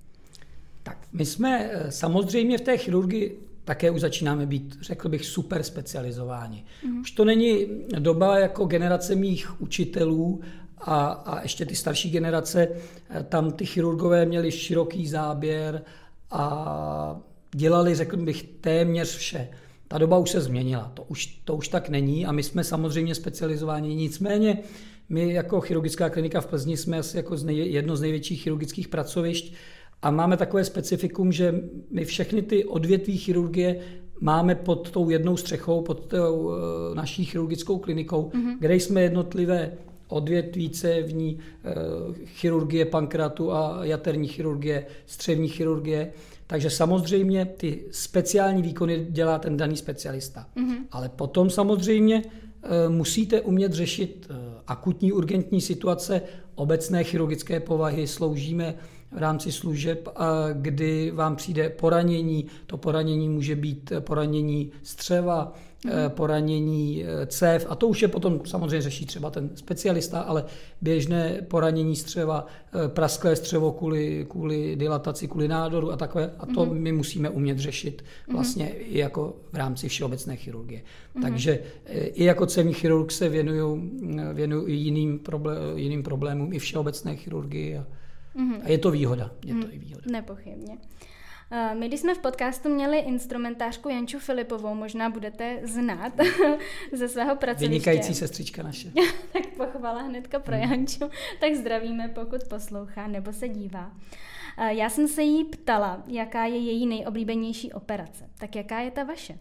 Tak, 0.83 1.07
my 1.13 1.25
jsme 1.25 1.69
eh, 1.71 1.91
samozřejmě 1.91 2.57
v 2.57 2.61
té 2.61 2.77
chirurgii 2.77 3.39
také 3.65 3.91
už 3.91 4.01
začínáme 4.01 4.45
být, 4.45 4.77
řekl 4.81 5.09
bych, 5.09 5.25
super 5.25 5.63
specializováni. 5.63 6.65
Mm. 6.85 7.01
Už 7.01 7.11
to 7.11 7.25
není 7.25 7.67
doba 7.99 8.39
jako 8.39 8.65
generace 8.65 9.15
mých 9.15 9.61
učitelů 9.61 10.41
a, 10.77 11.05
a 11.05 11.41
ještě 11.41 11.65
ty 11.65 11.75
starší 11.75 12.09
generace, 12.09 12.67
eh, 13.09 13.23
tam 13.23 13.51
ty 13.51 13.65
chirurgové 13.65 14.25
měli 14.25 14.51
široký 14.51 15.07
záběr 15.07 15.81
a 16.31 17.21
dělali, 17.55 17.95
řekl 17.95 18.17
bych, 18.17 18.43
téměř 18.43 19.15
vše. 19.15 19.49
Ta 19.87 19.97
doba 19.97 20.17
už 20.17 20.29
se 20.29 20.41
změnila, 20.41 20.91
to 20.93 21.03
už, 21.03 21.25
to 21.25 21.55
už 21.55 21.67
tak 21.67 21.89
není 21.89 22.25
a 22.25 22.31
my 22.31 22.43
jsme 22.43 22.63
samozřejmě 22.63 23.15
specializováni. 23.15 23.95
Nicméně 23.95 24.57
my 25.09 25.33
jako 25.33 25.61
chirurgická 25.61 26.09
klinika 26.09 26.41
v 26.41 26.47
Plzni 26.47 26.77
jsme 26.77 26.97
asi 26.97 27.17
jako 27.17 27.37
z 27.37 27.43
nej, 27.43 27.71
jedno 27.71 27.95
z 27.95 28.01
největších 28.01 28.41
chirurgických 28.41 28.87
pracovišť 28.87 29.53
a 30.01 30.11
máme 30.11 30.37
takové 30.37 30.63
specifikum, 30.63 31.31
že 31.31 31.61
my 31.91 32.05
všechny 32.05 32.41
ty 32.41 32.65
odvětví 32.65 33.17
chirurgie 33.17 33.79
máme 34.21 34.55
pod 34.55 34.91
tou 34.91 35.09
jednou 35.09 35.37
střechou, 35.37 35.81
pod 35.81 36.05
tou 36.05 36.51
eh, 36.51 36.95
naší 36.95 37.25
chirurgickou 37.25 37.77
klinikou, 37.77 38.31
mm-hmm. 38.33 38.55
kde 38.59 38.75
jsme 38.75 39.01
jednotlivé 39.01 39.71
odvětví 40.07 40.69
cévní, 40.69 41.39
eh, 41.63 41.73
chirurgie 42.25 42.85
pankratu 42.85 43.51
a 43.51 43.79
jaterní 43.83 44.27
chirurgie, 44.27 44.85
střevní 45.05 45.47
chirurgie. 45.47 46.11
Takže 46.47 46.69
samozřejmě 46.69 47.45
ty 47.45 47.83
speciální 47.91 48.61
výkony 48.61 49.07
dělá 49.09 49.39
ten 49.39 49.57
daný 49.57 49.77
specialista. 49.77 50.47
Mm-hmm. 50.57 50.77
Ale 50.91 51.09
potom 51.09 51.49
samozřejmě 51.49 52.23
eh, 52.25 52.89
musíte 52.89 53.41
umět 53.41 53.73
řešit 53.73 54.27
akutní 54.67 55.11
urgentní 55.11 55.61
situace 55.61 56.21
obecné 56.55 57.03
chirurgické 57.03 57.59
povahy. 57.59 58.07
Sloužíme 58.07 58.75
v 59.11 59.17
rámci 59.17 59.51
služeb, 59.51 60.09
kdy 60.53 61.11
vám 61.11 61.35
přijde 61.35 61.69
poranění. 61.69 62.45
To 62.65 62.77
poranění 62.77 63.29
může 63.29 63.55
být 63.55 63.91
poranění 63.99 64.71
střeva, 64.83 65.53
mm. 65.85 65.91
poranění 66.07 67.03
eh, 67.03 67.25
cév 67.25 67.65
a 67.69 67.75
to 67.75 67.87
už 67.87 68.01
je 68.01 68.07
potom 68.07 68.41
samozřejmě 68.45 68.81
řeší 68.81 69.05
třeba 69.05 69.29
ten 69.29 69.49
specialista, 69.55 70.19
ale 70.19 70.45
běžné 70.81 71.41
poranění 71.47 71.95
střeva, 71.95 72.45
eh, 72.45 72.87
prasklé 72.87 73.35
střevo 73.35 73.71
kvůli, 73.71 74.25
kvůli 74.29 74.75
dilataci, 74.75 75.27
kvůli 75.27 75.47
nádoru 75.47 75.91
a 75.91 75.97
takové 75.97 76.31
a 76.39 76.45
to 76.45 76.65
mm. 76.65 76.77
my 76.77 76.91
musíme 76.91 77.29
umět 77.29 77.59
řešit 77.59 78.03
mhm. 78.27 78.35
vlastně 78.35 78.65
mm. 78.65 78.71
i 78.77 78.97
jako 78.97 79.35
v 79.51 79.55
rámci 79.55 79.89
všeobecné 79.89 80.35
chirurgie. 80.35 80.81
Mm. 81.15 81.21
Takže 81.21 81.59
i 81.93 82.23
jako 82.23 82.45
cévní 82.45 82.73
chirurg 82.73 83.11
se 83.11 83.29
věnuju, 83.29 83.89
věnuju 84.33 84.67
jiným, 84.67 85.19
problém, 85.19 85.57
jiným 85.75 86.03
problémům, 86.03 86.53
i 86.53 86.59
všeobecné 86.59 87.15
chirurgii 87.15 87.77
a, 87.77 87.85
Mm-hmm. 88.35 88.61
A 88.65 88.69
je 88.69 88.77
to 88.77 88.91
výhoda. 88.91 89.31
Je 89.45 89.53
to 89.53 89.67
mm, 89.67 89.71
i 89.71 89.79
výhoda. 89.79 90.05
Nepochybně. 90.11 90.77
Eh, 91.51 91.75
my, 91.75 91.87
když 91.87 91.99
jsme 91.99 92.15
v 92.15 92.17
podcastu 92.17 92.69
měli 92.69 92.97
instrumentářku 92.97 93.89
Janču 93.89 94.19
Filipovou, 94.19 94.75
možná 94.75 95.09
budete 95.09 95.59
znát 95.63 96.13
ze 96.93 97.09
svého 97.09 97.35
pracoviště. 97.35 97.69
Vynikající 97.69 98.13
sestřička 98.13 98.63
naše. 98.63 98.91
tak 99.33 99.47
pochvala 99.57 100.01
hnedka 100.01 100.39
pro 100.39 100.55
mm. 100.55 100.61
Janču. 100.61 101.09
Tak 101.39 101.55
zdravíme, 101.55 102.07
pokud 102.07 102.43
poslouchá 102.43 103.07
nebo 103.07 103.33
se 103.33 103.49
dívá. 103.49 103.91
Eh, 104.57 104.73
já 104.73 104.89
jsem 104.89 105.07
se 105.07 105.23
jí 105.23 105.45
ptala, 105.45 106.03
jaká 106.07 106.45
je 106.45 106.57
její 106.57 106.87
nejoblíbenější 106.87 107.73
operace. 107.73 108.29
Tak 108.37 108.55
jaká 108.55 108.79
je 108.79 108.91
ta 108.91 109.03
vaše? 109.03 109.37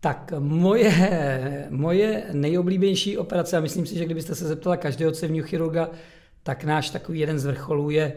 Tak 0.00 0.32
moje, 0.38 1.68
moje 1.70 2.26
nejoblíbenější 2.32 3.18
operace, 3.18 3.56
a 3.56 3.60
myslím 3.60 3.86
si, 3.86 3.98
že 3.98 4.04
kdybyste 4.04 4.34
se 4.34 4.44
zeptala 4.44 4.76
každého 4.76 5.12
cevního 5.12 5.46
chirurga, 5.46 5.90
tak 6.50 6.64
náš 6.64 6.90
takový 6.90 7.20
jeden 7.20 7.38
z 7.38 7.44
vrcholů 7.44 7.90
je, 7.90 8.12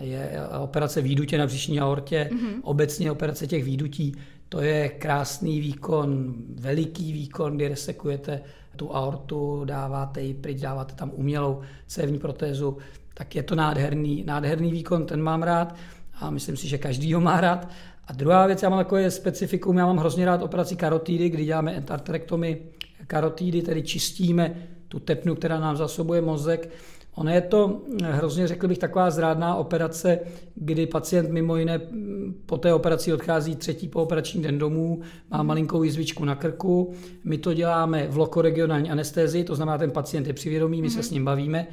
je 0.00 0.40
operace 0.62 1.02
výdutě 1.02 1.38
na 1.38 1.46
břišní 1.46 1.80
aortě, 1.80 2.30
mm-hmm. 2.32 2.60
obecně 2.62 3.12
operace 3.12 3.46
těch 3.46 3.64
výdutí. 3.64 4.14
To 4.48 4.60
je 4.60 4.88
krásný 4.88 5.60
výkon, 5.60 6.34
veliký 6.54 7.12
výkon, 7.12 7.56
kdy 7.56 7.68
resekujete 7.68 8.40
tu 8.76 8.96
aortu, 8.96 9.64
dáváte 9.64 10.22
ji 10.22 10.34
pryč, 10.34 10.60
dáváte 10.60 10.94
tam 10.94 11.10
umělou 11.14 11.60
cévní 11.86 12.18
protézu, 12.18 12.76
tak 13.14 13.34
je 13.34 13.42
to 13.42 13.54
nádherný, 13.54 14.24
nádherný 14.26 14.70
výkon, 14.70 15.06
ten 15.06 15.22
mám 15.22 15.42
rád 15.42 15.74
a 16.20 16.30
myslím 16.30 16.56
si, 16.56 16.68
že 16.68 16.78
každý 16.78 17.14
ho 17.14 17.20
má 17.20 17.40
rád. 17.40 17.68
A 18.06 18.12
druhá 18.12 18.46
věc, 18.46 18.62
já 18.62 18.68
mám 18.68 18.78
takové 18.78 19.10
specifikum, 19.10 19.78
já 19.78 19.86
mám 19.86 19.96
hrozně 19.96 20.24
rád 20.24 20.42
operaci 20.42 20.76
karotídy, 20.76 21.28
kdy 21.28 21.44
děláme 21.44 21.74
entarterektomy 21.74 22.58
karotídy, 23.06 23.62
tedy 23.62 23.82
čistíme 23.82 24.54
tu 24.88 25.00
tepnu, 25.00 25.34
která 25.34 25.60
nám 25.60 25.76
zasobuje 25.76 26.20
mozek 26.20 26.70
Ono 27.14 27.30
je 27.30 27.40
to 27.40 27.82
eh, 28.02 28.12
hrozně, 28.12 28.48
řekl 28.48 28.68
bych, 28.68 28.78
taková 28.78 29.10
zrádná 29.10 29.54
operace, 29.54 30.18
kdy 30.54 30.86
pacient 30.86 31.30
mimo 31.30 31.56
jiné 31.56 31.78
mm, 31.78 32.42
po 32.46 32.58
té 32.58 32.74
operaci 32.74 33.12
odchází 33.12 33.56
třetí 33.56 33.88
pooperační 33.88 34.42
den 34.42 34.58
domů, 34.58 35.00
má 35.30 35.42
malinkou 35.42 35.82
jizvičku 35.82 36.24
na 36.24 36.34
krku. 36.34 36.92
My 37.24 37.38
to 37.38 37.54
děláme 37.54 38.06
v 38.08 38.16
lokoregionální 38.16 38.90
anestézii, 38.90 39.44
to 39.44 39.54
znamená, 39.54 39.78
ten 39.78 39.90
pacient 39.90 40.26
je 40.26 40.32
při 40.32 40.50
vědomí, 40.50 40.82
my 40.82 40.88
mm-hmm. 40.88 40.94
se 40.94 41.02
s 41.02 41.10
ním 41.10 41.24
bavíme, 41.24 41.66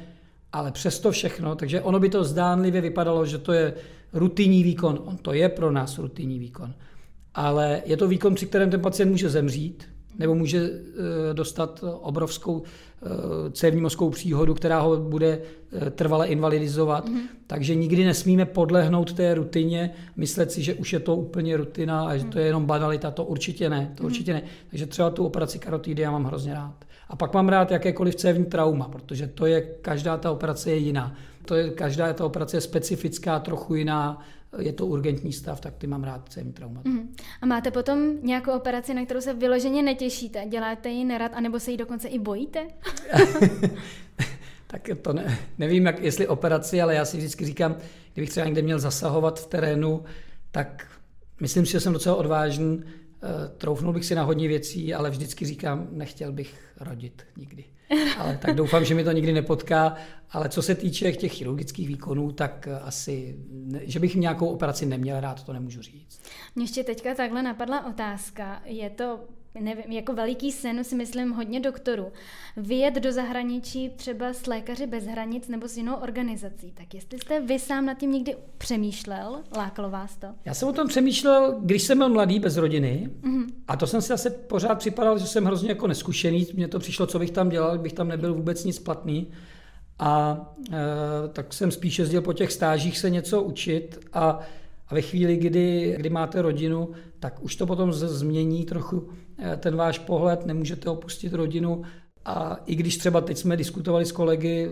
ale 0.52 0.72
přesto 0.72 1.10
všechno, 1.10 1.54
takže 1.54 1.80
ono 1.80 2.00
by 2.00 2.08
to 2.08 2.24
zdánlivě 2.24 2.80
vypadalo, 2.80 3.26
že 3.26 3.38
to 3.38 3.52
je 3.52 3.74
rutinní 4.12 4.62
výkon. 4.62 5.02
On 5.04 5.16
to 5.16 5.32
je 5.32 5.48
pro 5.48 5.72
nás 5.72 5.98
rutinní 5.98 6.38
výkon. 6.38 6.74
Ale 7.34 7.82
je 7.86 7.96
to 7.96 8.08
výkon, 8.08 8.34
při 8.34 8.46
kterém 8.46 8.70
ten 8.70 8.80
pacient 8.80 9.10
může 9.10 9.28
zemřít, 9.28 9.91
nebo 10.18 10.34
může 10.34 10.58
eh, 10.60 11.34
dostat 11.34 11.84
obrovskou 12.00 12.62
eh, 12.62 13.06
cévní 13.50 13.80
mozkovou 13.80 14.10
příhodu, 14.10 14.54
která 14.54 14.80
ho 14.80 14.96
bude 14.96 15.38
eh, 15.72 15.90
trvale 15.90 16.26
invalidizovat. 16.26 17.08
Mm-hmm. 17.08 17.22
Takže 17.46 17.74
nikdy 17.74 18.04
nesmíme 18.04 18.44
podlehnout 18.44 19.12
té 19.12 19.34
rutině, 19.34 19.90
myslet 20.16 20.52
si, 20.52 20.62
že 20.62 20.74
už 20.74 20.92
je 20.92 21.00
to 21.00 21.16
úplně 21.16 21.56
rutina 21.56 22.08
a 22.08 22.16
že 22.16 22.24
to 22.24 22.38
je 22.38 22.46
jenom 22.46 22.66
banalita. 22.66 23.10
To 23.10 23.24
určitě 23.24 23.70
ne. 23.70 23.92
To 23.94 24.02
mm-hmm. 24.02 24.06
určitě 24.06 24.32
ne. 24.32 24.42
Takže 24.70 24.86
třeba 24.86 25.10
tu 25.10 25.26
operaci 25.26 25.58
karotidy 25.58 26.02
já 26.02 26.10
mám 26.10 26.24
hrozně 26.24 26.54
rád. 26.54 26.74
A 27.08 27.16
pak 27.16 27.34
mám 27.34 27.48
rád 27.48 27.70
jakékoliv 27.70 28.14
cévní 28.14 28.44
trauma, 28.44 28.88
protože 28.88 29.26
to 29.26 29.46
je, 29.46 29.60
každá 29.60 30.16
ta 30.16 30.30
operace 30.30 30.70
je 30.70 30.76
jiná. 30.76 31.14
To 31.44 31.54
je, 31.54 31.70
každá 31.70 32.12
ta 32.12 32.24
operace 32.24 32.56
je 32.56 32.60
specifická, 32.60 33.38
trochu 33.38 33.74
jiná, 33.74 34.22
je 34.58 34.72
to 34.72 34.86
urgentní 34.86 35.32
stav, 35.32 35.60
tak 35.60 35.74
ty 35.76 35.86
mám 35.86 36.04
rád 36.04 36.28
cévní 36.28 36.52
trauma. 36.52 36.80
Mm. 36.84 37.14
A 37.40 37.46
máte 37.46 37.70
potom 37.70 38.16
nějakou 38.22 38.52
operaci, 38.52 38.94
na 38.94 39.04
kterou 39.04 39.20
se 39.20 39.34
vyloženě 39.34 39.82
netěšíte? 39.82 40.46
Děláte 40.48 40.88
ji 40.88 41.04
nerad, 41.04 41.32
anebo 41.34 41.60
se 41.60 41.70
ji 41.70 41.76
dokonce 41.76 42.08
i 42.08 42.18
bojíte? 42.18 42.66
tak 44.66 44.88
to 45.02 45.12
ne, 45.12 45.38
nevím, 45.58 45.86
jak, 45.86 46.02
jestli 46.02 46.28
operaci, 46.28 46.82
ale 46.82 46.94
já 46.94 47.04
si 47.04 47.16
vždycky 47.16 47.44
říkám, 47.44 47.76
kdybych 48.12 48.30
třeba 48.30 48.46
někde 48.46 48.62
měl 48.62 48.78
zasahovat 48.78 49.40
v 49.40 49.46
terénu, 49.46 50.04
tak 50.50 50.86
myslím 51.40 51.66
si, 51.66 51.72
že 51.72 51.80
jsem 51.80 51.92
docela 51.92 52.16
odvážný, 52.16 52.82
troufnul 53.58 53.92
bych 53.92 54.04
si 54.04 54.14
na 54.14 54.22
hodně 54.22 54.48
věcí, 54.48 54.94
ale 54.94 55.10
vždycky 55.10 55.46
říkám, 55.46 55.88
nechtěl 55.90 56.32
bych 56.32 56.54
rodit 56.80 57.22
nikdy. 57.36 57.64
Ale 58.18 58.38
tak 58.42 58.56
doufám, 58.56 58.84
že 58.84 58.94
mi 58.94 59.04
to 59.04 59.12
nikdy 59.12 59.32
nepotká. 59.32 59.94
Ale 60.30 60.48
co 60.48 60.62
se 60.62 60.74
týče 60.74 61.12
těch 61.12 61.32
chirurgických 61.32 61.88
výkonů, 61.88 62.32
tak 62.32 62.68
asi, 62.82 63.36
že 63.80 64.00
bych 64.00 64.14
nějakou 64.14 64.46
operaci 64.46 64.86
neměl 64.86 65.20
rád, 65.20 65.42
to 65.42 65.52
nemůžu 65.52 65.82
říct. 65.82 66.22
Mě 66.54 66.64
ještě 66.64 66.84
teďka 66.84 67.14
takhle 67.14 67.42
napadla 67.42 67.86
otázka. 67.86 68.62
Je 68.64 68.90
to 68.90 69.20
nevím, 69.60 69.92
jako 69.92 70.12
veliký 70.12 70.52
sen 70.52 70.84
si 70.84 70.94
myslím 70.94 71.30
hodně 71.30 71.60
doktorů, 71.60 72.12
vyjet 72.56 72.94
do 72.94 73.12
zahraničí 73.12 73.90
třeba 73.96 74.32
s 74.32 74.46
lékaři 74.46 74.86
bez 74.86 75.04
hranic 75.04 75.48
nebo 75.48 75.68
s 75.68 75.76
jinou 75.76 75.94
organizací. 75.94 76.72
Tak 76.72 76.94
jestli 76.94 77.18
jste 77.18 77.40
vy 77.40 77.58
sám 77.58 77.86
nad 77.86 77.98
tím 77.98 78.12
někdy 78.12 78.36
přemýšlel, 78.58 79.40
lákalo 79.56 79.90
vás 79.90 80.16
to? 80.16 80.26
Já 80.44 80.54
jsem 80.54 80.68
o 80.68 80.72
tom 80.72 80.88
přemýšlel, 80.88 81.58
když 81.60 81.82
jsem 81.82 81.98
byl 81.98 82.08
mladý, 82.08 82.40
bez 82.40 82.56
rodiny. 82.56 83.10
Mm-hmm. 83.22 83.46
A 83.68 83.76
to 83.76 83.86
jsem 83.86 84.02
si 84.02 84.08
zase 84.08 84.30
pořád 84.30 84.74
připadal, 84.74 85.18
že 85.18 85.26
jsem 85.26 85.44
hrozně 85.44 85.68
jako 85.68 85.86
neskušený. 85.86 86.46
Mně 86.54 86.68
to 86.68 86.78
přišlo, 86.78 87.06
co 87.06 87.18
bych 87.18 87.30
tam 87.30 87.48
dělal, 87.48 87.78
bych 87.78 87.92
tam 87.92 88.08
nebyl 88.08 88.34
vůbec 88.34 88.64
nic 88.64 88.78
platný. 88.78 89.30
A 89.98 90.40
e, 90.72 91.28
tak 91.28 91.54
jsem 91.54 91.70
spíš 91.70 91.98
jezdil 91.98 92.22
po 92.22 92.32
těch 92.32 92.52
stážích 92.52 92.98
se 92.98 93.10
něco 93.10 93.42
učit 93.42 93.98
a 94.12 94.40
a 94.92 94.94
ve 94.94 95.02
chvíli, 95.02 95.36
kdy, 95.36 95.94
kdy 95.98 96.10
máte 96.10 96.42
rodinu, 96.42 96.88
tak 97.20 97.42
už 97.42 97.56
to 97.56 97.66
potom 97.66 97.92
změní 97.92 98.64
trochu 98.64 99.08
eh, 99.38 99.56
ten 99.56 99.76
váš 99.76 99.98
pohled, 99.98 100.46
nemůžete 100.46 100.90
opustit 100.90 101.32
rodinu. 101.32 101.82
A 102.24 102.60
i 102.66 102.74
když 102.74 102.96
třeba 102.96 103.20
teď 103.20 103.38
jsme 103.38 103.56
diskutovali 103.56 104.04
s 104.04 104.12
kolegy, 104.12 104.70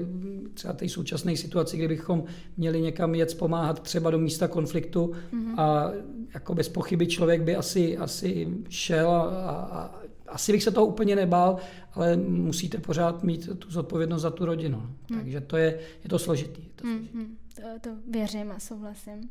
třeba 0.55 0.75
té 0.75 0.89
současné 0.89 1.37
situaci, 1.37 1.77
kdybychom 1.77 2.25
měli 2.57 2.81
někam 2.81 3.15
jet 3.15 3.39
pomáhat 3.39 3.83
třeba 3.83 4.11
do 4.11 4.19
místa 4.19 4.49
konfliktu 4.49 5.13
mm-hmm. 5.33 5.55
a 5.61 5.91
jako 6.35 6.55
bez 6.55 6.69
pochyby 6.69 7.07
člověk 7.07 7.43
by 7.43 7.57
asi, 7.57 7.97
asi 7.97 8.49
šel 8.69 9.11
a, 9.11 9.27
a, 9.51 10.01
asi 10.29 10.53
bych 10.53 10.63
se 10.63 10.71
toho 10.71 10.87
úplně 10.87 11.17
nebál, 11.17 11.57
ale 11.93 12.17
musíte 12.17 12.79
pořád 12.79 13.25
mít 13.25 13.49
tu 13.59 13.71
zodpovědnost 13.71 14.23
za 14.23 14.31
tu 14.31 14.45
rodinu. 14.45 14.79
Mm. 15.11 15.19
Takže 15.19 15.41
to 15.41 15.57
je, 15.57 15.79
je 16.05 16.11
to 16.11 16.19
složitý. 16.19 16.63
Je 16.63 16.69
to, 16.77 16.87
složitý. 16.87 17.19
Mm-hmm. 17.19 17.27
to, 17.55 17.91
to 17.91 17.97
věřím 18.11 18.53
a 18.53 18.59
souhlasím. 18.59 19.31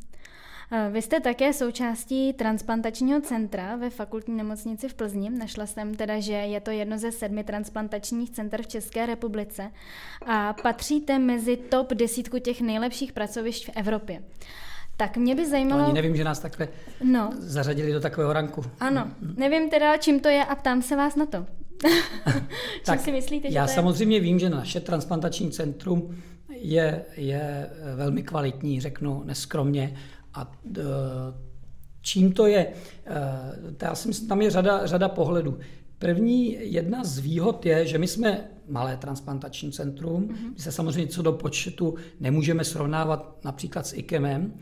Vy 0.92 1.02
jste 1.02 1.20
také 1.20 1.54
součástí 1.54 2.34
transplantačního 2.34 3.22
centra 3.22 3.76
ve 3.76 3.90
fakultní 3.90 4.38
nemocnici 4.38 4.90
v 4.90 4.94
Plzni. 4.94 5.30
Našla 5.30 5.66
jsem 5.66 5.96
teda, 5.96 6.20
že 6.20 6.34
je 6.34 6.62
to 6.62 6.72
jedno 6.72 6.98
ze 6.98 7.12
sedmi 7.12 7.44
transplantačních 7.44 8.30
center 8.30 8.62
v 8.62 8.68
České 8.68 9.06
republice 9.06 9.72
a 10.26 10.54
patříte 10.54 11.20
mezi 11.20 11.58
top 11.58 11.94
desítku 11.94 12.40
těch 12.40 12.62
nejlepších 12.62 13.14
pracovišť 13.14 13.66
v 13.66 13.72
Evropě. 13.76 14.24
Tak 14.98 15.18
mě 15.18 15.36
by 15.36 15.50
zajímalo... 15.50 15.84
Ani 15.84 15.94
nevím, 15.94 16.16
že 16.16 16.24
nás 16.24 16.40
takhle 16.40 16.68
no. 17.04 17.30
zařadili 17.38 17.94
do 17.94 18.00
takového 18.00 18.34
ranku. 18.34 18.62
Ano, 18.80 19.12
nevím 19.38 19.70
teda, 19.70 19.98
čím 19.98 20.20
to 20.20 20.28
je 20.28 20.46
a 20.46 20.56
ptám 20.56 20.82
se 20.82 20.96
vás 20.96 21.16
na 21.16 21.26
to. 21.26 21.46
tak 22.86 23.00
si 23.00 23.12
myslíte, 23.12 23.52
že 23.52 23.58
já 23.58 23.66
to 23.66 23.72
je? 23.72 23.76
samozřejmě 23.76 24.20
vím, 24.20 24.40
že 24.40 24.50
naše 24.50 24.80
transplantační 24.80 25.52
centrum 25.52 26.16
je, 26.50 27.06
je 27.18 27.70
velmi 27.96 28.24
kvalitní, 28.24 28.82
řeknu 28.82 29.24
neskromně. 29.26 29.98
A 30.40 30.52
čím 32.02 32.32
to 32.32 32.48
je? 32.48 32.60
E, 32.60 32.74
já 33.82 33.96
si 33.96 34.08
myslím, 34.08 34.28
tam 34.28 34.42
je 34.42 34.50
řada, 34.50 34.86
řada 34.86 35.10
pohledů. 35.10 35.60
První 36.00 36.58
jedna 36.60 37.04
z 37.04 37.20
výhod 37.20 37.66
je, 37.66 37.88
že 37.88 37.98
my 37.98 38.08
jsme 38.08 38.50
malé 38.68 38.98
transplantační 38.98 39.72
centrum. 39.72 40.28
Mm-hmm. 40.28 40.54
My 40.54 40.60
se 40.60 40.72
samozřejmě 40.72 41.08
co 41.08 41.22
do 41.22 41.34
počtu 41.34 41.96
nemůžeme 42.20 42.64
srovnávat 42.64 43.38
například 43.44 43.88
s 43.88 43.94
IKEMem, 43.94 44.54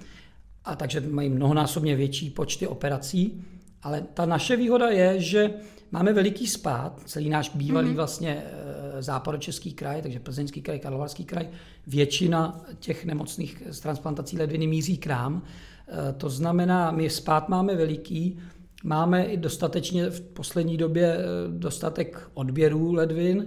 a 0.66 0.76
takže 0.76 1.02
mají 1.02 1.30
mnohonásobně 1.30 1.96
větší 1.96 2.30
počty 2.30 2.68
operací. 2.68 3.44
Ale 3.84 4.02
ta 4.14 4.26
naše 4.26 4.56
výhoda 4.56 4.90
je, 4.90 5.20
že 5.20 5.54
máme 5.92 6.14
veliký 6.14 6.48
spád, 6.48 7.02
celý 7.06 7.30
náš 7.30 7.50
bývalý 7.56 7.90
mm-hmm. 7.90 7.96
vlastně 7.96 8.44
e, 8.98 9.02
západočeský 9.02 9.74
kraj, 9.74 10.02
takže 10.02 10.20
Plzeňský 10.20 10.62
kraj, 10.62 10.80
Karlovarský 10.80 11.26
kraj, 11.26 11.50
většina 11.88 12.62
těch 12.80 13.06
nemocných 13.06 13.64
z 13.70 13.80
transplantací 13.80 14.38
ledviny 14.38 14.68
míří 14.68 14.98
k 14.98 15.08
nám. 15.08 15.44
E, 16.10 16.14
to 16.14 16.30
znamená, 16.30 16.92
my 16.92 17.10
spád 17.10 17.50
máme 17.50 17.76
veliký, 17.76 18.40
máme 18.84 19.26
i 19.26 19.38
dostatečně 19.38 20.10
v 20.10 20.22
poslední 20.22 20.78
době 20.78 21.18
e, 21.18 21.22
dostatek 21.48 22.30
odběrů 22.34 22.94
ledvin, 22.94 23.46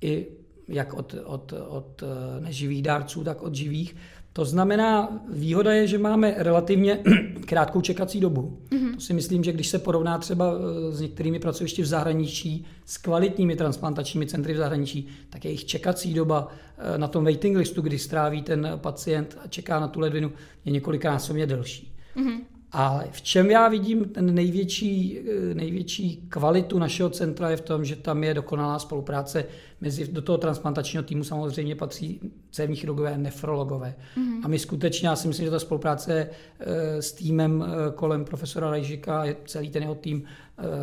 i 0.00 0.26
jak 0.68 0.94
od, 0.94 1.14
od, 1.24 1.52
od 1.68 2.02
neživých 2.40 2.82
dárců, 2.82 3.24
tak 3.24 3.42
od 3.42 3.54
živých. 3.54 3.96
To 4.36 4.44
znamená, 4.44 5.22
výhoda 5.28 5.72
je, 5.72 5.86
že 5.86 5.98
máme 5.98 6.34
relativně 6.36 6.98
krátkou 7.46 7.80
čekací 7.80 8.20
dobu. 8.20 8.58
Mm-hmm. 8.70 8.94
To 8.94 9.00
si 9.00 9.14
myslím, 9.14 9.44
že 9.44 9.52
když 9.52 9.68
se 9.68 9.78
porovná 9.78 10.18
třeba 10.18 10.52
eh, 10.52 10.92
s 10.92 11.00
některými 11.00 11.38
pracovišti 11.38 11.82
v 11.82 11.86
zahraničí, 11.86 12.66
s 12.84 12.98
kvalitními 12.98 13.56
transplantačními 13.56 14.26
centry 14.26 14.54
v 14.54 14.56
zahraničí, 14.56 15.08
tak 15.30 15.44
jejich 15.44 15.64
čekací 15.64 16.14
doba 16.14 16.48
eh, 16.78 16.98
na 16.98 17.08
tom 17.08 17.24
waiting 17.24 17.56
listu, 17.56 17.82
kdy 17.82 17.98
stráví 17.98 18.42
ten 18.42 18.72
pacient 18.76 19.38
a 19.44 19.48
čeká 19.48 19.80
na 19.80 19.88
tu 19.88 20.00
ledvinu, 20.00 20.32
je 20.64 20.72
několiknásobně 20.72 21.46
delší. 21.46 21.92
Mm-hmm. 22.16 22.53
Ale 22.74 23.04
v 23.10 23.22
čem 23.22 23.50
já 23.50 23.68
vidím 23.68 24.04
ten 24.04 24.34
největší, 24.34 25.18
eh, 25.18 25.54
největší 25.54 26.26
kvalitu 26.28 26.78
našeho 26.78 27.10
centra 27.10 27.50
je 27.50 27.56
v 27.56 27.60
tom, 27.60 27.84
že 27.84 27.96
tam 27.96 28.24
je 28.24 28.34
dokonalá 28.34 28.78
spolupráce 28.78 29.44
mezi, 29.80 30.12
do 30.12 30.22
toho 30.22 30.38
transplantačního 30.38 31.02
týmu 31.02 31.24
samozřejmě 31.24 31.74
patří 31.74 32.20
cévní 32.50 32.76
chirurgové, 32.76 33.18
nefrologové. 33.18 33.94
Mm-hmm. 34.16 34.40
A 34.44 34.48
my 34.48 34.58
skutečně, 34.58 35.08
já 35.08 35.16
si 35.16 35.28
myslím, 35.28 35.44
že 35.44 35.50
ta 35.50 35.58
spolupráce 35.58 36.30
eh, 36.60 37.02
s 37.02 37.12
týmem 37.12 37.64
eh, 37.66 37.92
kolem 37.94 38.24
profesora 38.24 38.70
Rejžika, 38.70 39.24
celý 39.46 39.70
ten 39.70 39.82
jeho 39.82 39.94
tým 39.94 40.24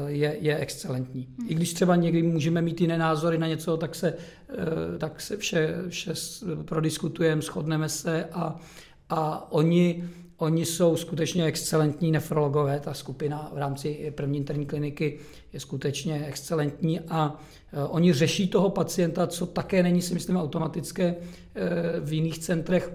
je, 0.08 0.38
je 0.40 0.58
excelentní. 0.58 1.28
Mm-hmm. 1.28 1.46
I 1.48 1.54
když 1.56 1.74
třeba 1.74 1.96
někdy 1.96 2.24
můžeme 2.24 2.62
mít 2.62 2.82
jiné 2.82 2.98
názory 2.98 3.38
na 3.38 3.48
něco, 3.48 3.78
tak 3.78 3.96
se, 3.96 4.14
tak 4.98 5.22
se 5.22 5.38
vše, 5.38 5.76
vše 5.88 6.14
prodiskutujeme, 6.66 7.42
shodneme 7.42 7.90
se 7.90 8.26
a, 8.26 8.60
a 9.10 9.52
oni 9.52 10.04
Oni 10.42 10.66
jsou 10.66 10.98
skutečně 10.98 11.46
excelentní 11.46 12.12
nefrologové, 12.12 12.80
ta 12.80 12.94
skupina 12.94 13.52
v 13.54 13.58
rámci 13.58 14.14
první 14.16 14.38
interní 14.38 14.66
kliniky 14.66 15.20
je 15.54 15.60
skutečně 15.60 16.26
excelentní 16.28 17.00
a 17.00 17.40
e, 17.74 17.84
oni 17.84 18.14
řeší 18.14 18.48
toho 18.48 18.70
pacienta, 18.70 19.28
co 19.28 19.46
také 19.46 19.84
není 19.84 20.02
si 20.02 20.14
myslím 20.14 20.38
automatické 20.38 21.04
e, 21.06 21.16
v 22.00 22.14
jiných 22.14 22.40
centrech. 22.40 22.94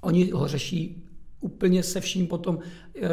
Oni 0.00 0.30
ho 0.30 0.48
řeší 0.48 1.04
úplně 1.40 1.82
se 1.82 2.00
vším 2.00 2.26
potom, 2.26 2.58
e, 2.96 3.08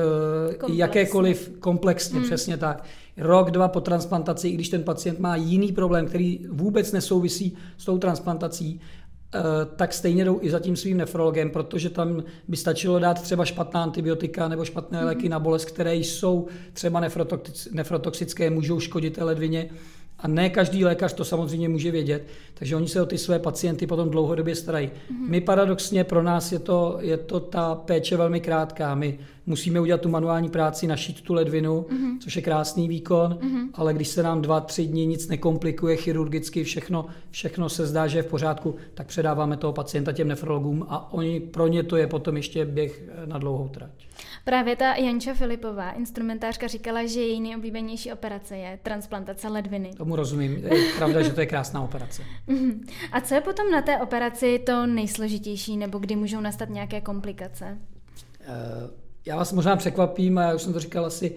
komplexně. 0.54 0.82
jakékoliv 0.82 1.52
komplexně, 1.60 2.20
hmm. 2.20 2.26
přesně 2.26 2.58
tak. 2.58 2.84
Rok, 3.18 3.52
dva 3.52 3.68
po 3.68 3.82
transplantaci, 3.82 4.48
i 4.48 4.54
když 4.54 4.70
ten 4.70 4.84
pacient 4.84 5.20
má 5.20 5.36
jiný 5.36 5.72
problém, 5.72 6.08
který 6.08 6.46
vůbec 6.50 6.92
nesouvisí 6.92 7.58
s 7.78 7.86
tou 7.86 7.98
transplantací, 7.98 8.82
tak 9.76 9.94
stejně 9.94 10.26
jdou 10.26 10.40
i 10.42 10.50
za 10.50 10.60
tím 10.60 10.76
svým 10.76 10.98
nefrologem, 10.98 11.50
protože 11.50 11.90
tam 11.90 12.24
by 12.48 12.58
stačilo 12.58 13.00
dát 13.00 13.22
třeba 13.22 13.46
špatná 13.46 13.84
antibiotika 13.84 14.48
nebo 14.48 14.66
špatné 14.66 15.06
léky 15.06 15.26
mm-hmm. 15.26 15.30
na 15.30 15.40
bolest, 15.40 15.66
které 15.66 15.96
jsou 15.96 16.48
třeba 16.74 17.02
nefrotoxické, 17.72 18.50
můžou 18.50 18.80
škodit 18.80 19.16
té 19.16 19.24
ledvině 19.24 19.70
a 20.20 20.28
ne 20.28 20.50
každý 20.50 20.86
lékař 20.86 21.14
to 21.14 21.26
samozřejmě 21.26 21.70
může 21.70 21.92
vědět, 21.92 22.28
takže 22.54 22.76
oni 22.76 22.88
se 22.88 23.02
o 23.02 23.06
ty 23.06 23.18
své 23.18 23.40
pacienty 23.40 23.88
potom 23.88 24.10
dlouhodobě 24.10 24.56
starají. 24.56 24.88
Mm-hmm. 24.88 25.30
My 25.30 25.42
paradoxně 25.42 26.04
pro 26.04 26.24
nás 26.24 26.52
je 26.52 26.60
to, 26.60 26.98
je 27.02 27.18
to 27.18 27.40
ta 27.40 27.76
péče 27.76 28.18
velmi 28.18 28.40
krátká. 28.40 28.96
My 28.96 29.20
musíme 29.46 29.80
udělat 29.80 30.02
tu 30.02 30.10
manuální 30.10 30.50
práci, 30.50 30.88
našít 30.88 31.22
tu 31.22 31.34
ledvinu, 31.34 31.82
mm-hmm. 31.82 32.20
což 32.20 32.36
je 32.36 32.42
krásný 32.42 32.88
výkon, 32.88 33.40
mm-hmm. 33.42 33.70
ale 33.74 33.94
když 33.94 34.08
se 34.08 34.24
nám 34.24 34.42
dva, 34.42 34.62
tři 34.62 34.88
dny 34.88 35.06
nic 35.06 35.28
nekomplikuje 35.28 35.96
chirurgicky, 35.96 36.64
všechno, 36.64 37.06
všechno 37.32 37.70
se 37.70 37.88
zdá, 37.88 38.08
že 38.08 38.20
je 38.20 38.24
v 38.24 38.28
pořádku, 38.28 38.76
tak 38.94 39.08
předáváme 39.08 39.58
toho 39.58 39.74
pacienta 39.74 40.12
těm 40.12 40.28
nefrologům 40.28 40.86
a 40.90 41.14
oni, 41.14 41.40
pro 41.40 41.68
ně 41.68 41.84
to 41.84 41.96
je 41.96 42.08
potom 42.08 42.38
ještě 42.38 42.66
běh 42.66 43.04
na 43.26 43.38
dlouhou 43.38 43.68
trať. 43.68 43.92
Právě 44.50 44.76
ta 44.76 44.96
Janča 44.96 45.34
Filipová, 45.34 45.92
instrumentářka, 45.92 46.68
říkala, 46.68 47.06
že 47.06 47.20
její 47.20 47.42
nejoblíbenější 47.42 48.14
operace 48.14 48.58
je 48.58 48.80
transplantace 48.84 49.48
ledviny. 49.48 49.92
Tomu 49.98 50.16
rozumím. 50.16 50.58
Je 50.58 50.94
pravda, 50.98 51.22
že 51.22 51.34
to 51.34 51.40
je 51.40 51.46
krásná 51.46 51.82
operace. 51.82 52.24
Mhm. 52.48 52.82
A 53.12 53.22
co 53.22 53.36
je 53.36 53.42
potom 53.42 53.72
na 53.72 53.82
té 53.82 53.98
operaci 53.98 54.60
to 54.66 54.86
nejsložitější, 54.86 55.78
nebo 55.78 56.00
kdy 56.00 56.16
můžou 56.16 56.40
nastat 56.40 56.70
nějaké 56.70 57.02
komplikace? 57.02 57.78
Eh, 58.42 58.48
já 59.26 59.36
vás 59.36 59.54
možná 59.54 59.76
překvapím, 59.76 60.38
a 60.38 60.42
já 60.42 60.56
už 60.56 60.62
jsem 60.62 60.74
to 60.74 60.80
říkal 60.80 61.06
asi 61.06 61.36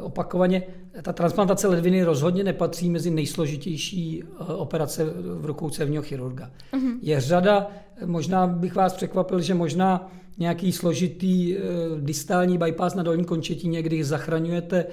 opakovaně, 0.00 0.62
ta 1.02 1.12
transplantace 1.12 1.68
ledviny 1.68 2.02
rozhodně 2.02 2.44
nepatří 2.44 2.90
mezi 2.90 3.10
nejsložitější 3.10 4.22
eh, 4.24 4.44
operace 4.44 5.04
v 5.38 5.44
rukou 5.44 5.70
cévního 5.70 6.02
chirurga. 6.02 6.50
Uh-huh. 6.72 6.98
Je 7.02 7.20
řada, 7.20 7.70
možná 8.04 8.46
bych 8.46 8.74
vás 8.74 8.94
překvapil, 8.94 9.40
že 9.40 9.54
možná 9.54 10.10
nějaký 10.38 10.72
složitý 10.72 11.56
e, 11.56 11.60
distální 12.00 12.58
bypass 12.58 12.94
na 12.94 13.02
dolní 13.02 13.24
končetině, 13.24 13.82
kdy 13.82 14.04
zachraňujete 14.04 14.86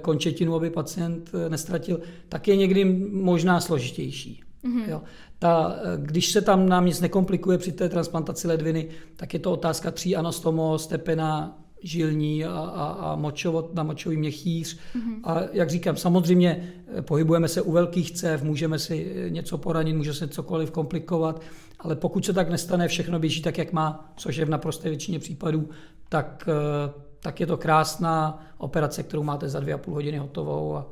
končetinu, 0.00 0.54
aby 0.54 0.70
pacient 0.70 1.32
nestratil, 1.48 2.00
tak 2.28 2.48
je 2.48 2.56
někdy 2.56 2.84
možná 3.12 3.60
složitější. 3.60 4.42
Mm-hmm. 4.64 4.88
Jo. 4.88 5.02
Ta, 5.38 5.76
když 5.96 6.32
se 6.32 6.40
tam 6.40 6.68
nám 6.68 6.86
nic 6.86 7.00
nekomplikuje 7.00 7.58
při 7.58 7.72
té 7.72 7.88
transplantaci 7.88 8.48
ledviny, 8.48 8.88
tak 9.16 9.34
je 9.34 9.40
to 9.40 9.52
otázka 9.52 9.90
tří 9.90 10.16
anastomo, 10.16 10.78
stepena, 10.78 11.61
žilní 11.82 12.44
a, 12.44 12.50
a, 12.50 12.84
a 12.84 13.16
močovod, 13.16 13.74
na 13.74 13.82
močový 13.82 14.16
měchýř. 14.16 14.78
Mm-hmm. 14.96 15.20
A 15.24 15.40
jak 15.52 15.70
říkám, 15.70 15.96
samozřejmě 15.96 16.72
pohybujeme 17.00 17.48
se 17.48 17.62
u 17.62 17.72
velkých 17.72 18.10
cév, 18.10 18.42
můžeme 18.42 18.78
si 18.78 19.26
něco 19.28 19.58
poranit, 19.58 19.92
může 19.92 20.14
se 20.14 20.28
cokoliv 20.28 20.70
komplikovat, 20.70 21.42
ale 21.78 21.96
pokud 21.96 22.24
se 22.24 22.32
tak 22.32 22.48
nestane, 22.48 22.88
všechno 22.88 23.18
běží 23.18 23.42
tak, 23.42 23.58
jak 23.58 23.72
má, 23.72 24.12
což 24.16 24.36
je 24.36 24.44
v 24.44 24.50
naprosté 24.50 24.88
většině 24.88 25.18
případů, 25.18 25.68
tak, 26.08 26.48
eh, 26.48 26.92
tak 27.20 27.40
je 27.40 27.46
to 27.46 27.56
krásná 27.56 28.46
operace, 28.58 29.02
kterou 29.02 29.22
máte 29.22 29.48
za 29.48 29.60
dvě 29.60 29.74
a 29.74 29.78
půl 29.78 29.94
hodiny 29.94 30.18
hotovou. 30.18 30.76
A, 30.76 30.86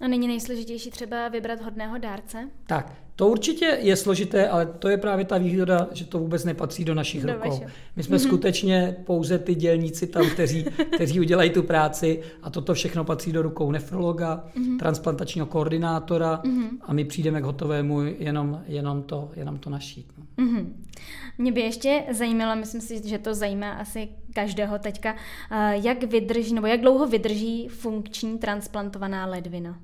a 0.00 0.08
není 0.08 0.26
nejsložitější 0.26 0.90
třeba 0.90 1.28
vybrat 1.28 1.60
hodného 1.60 1.98
dárce? 1.98 2.50
Tak, 2.66 3.05
to 3.16 3.28
určitě 3.28 3.78
je 3.80 3.96
složité, 3.96 4.48
ale 4.48 4.66
to 4.66 4.88
je 4.88 4.96
právě 4.96 5.24
ta 5.24 5.38
výhoda, 5.38 5.88
že 5.92 6.04
to 6.04 6.18
vůbec 6.18 6.44
nepatří 6.44 6.84
do 6.84 6.94
našich 6.94 7.22
do 7.22 7.32
rukou. 7.32 7.50
Vaše. 7.50 7.66
My 7.96 8.02
jsme 8.02 8.16
mm-hmm. 8.16 8.26
skutečně 8.26 8.96
pouze 9.04 9.38
ty 9.38 9.54
dělníci 9.54 10.06
tam, 10.06 10.30
kteří, 10.30 10.64
kteří 10.94 11.20
udělají 11.20 11.50
tu 11.50 11.62
práci 11.62 12.22
a 12.42 12.50
toto 12.50 12.74
všechno 12.74 13.04
patří 13.04 13.32
do 13.32 13.42
rukou 13.42 13.70
nefrologa, 13.70 14.44
mm-hmm. 14.56 14.78
transplantačního 14.78 15.46
koordinátora 15.46 16.40
mm-hmm. 16.44 16.68
a 16.80 16.92
my 16.92 17.04
přijdeme 17.04 17.40
k 17.40 17.44
hotovému 17.44 18.00
jenom, 18.00 18.62
jenom, 18.66 19.02
to, 19.02 19.30
jenom 19.36 19.58
to 19.58 19.70
našít. 19.70 20.06
No. 20.18 20.44
Mm-hmm. 20.44 20.66
Mě 21.38 21.52
by 21.52 21.60
ještě 21.60 22.02
zajímalo, 22.12 22.56
myslím 22.56 22.80
si, 22.80 23.08
že 23.08 23.18
to 23.18 23.34
zajímá 23.34 23.72
asi 23.72 24.08
každého 24.34 24.78
teďka, 24.78 25.16
eh, 25.50 25.76
jak 25.82 26.02
vydrží, 26.02 26.54
nebo 26.54 26.66
jak 26.66 26.80
dlouho 26.80 27.06
vydrží 27.06 27.68
funkční 27.68 28.38
transplantovaná 28.38 29.26
ledvina? 29.26 29.78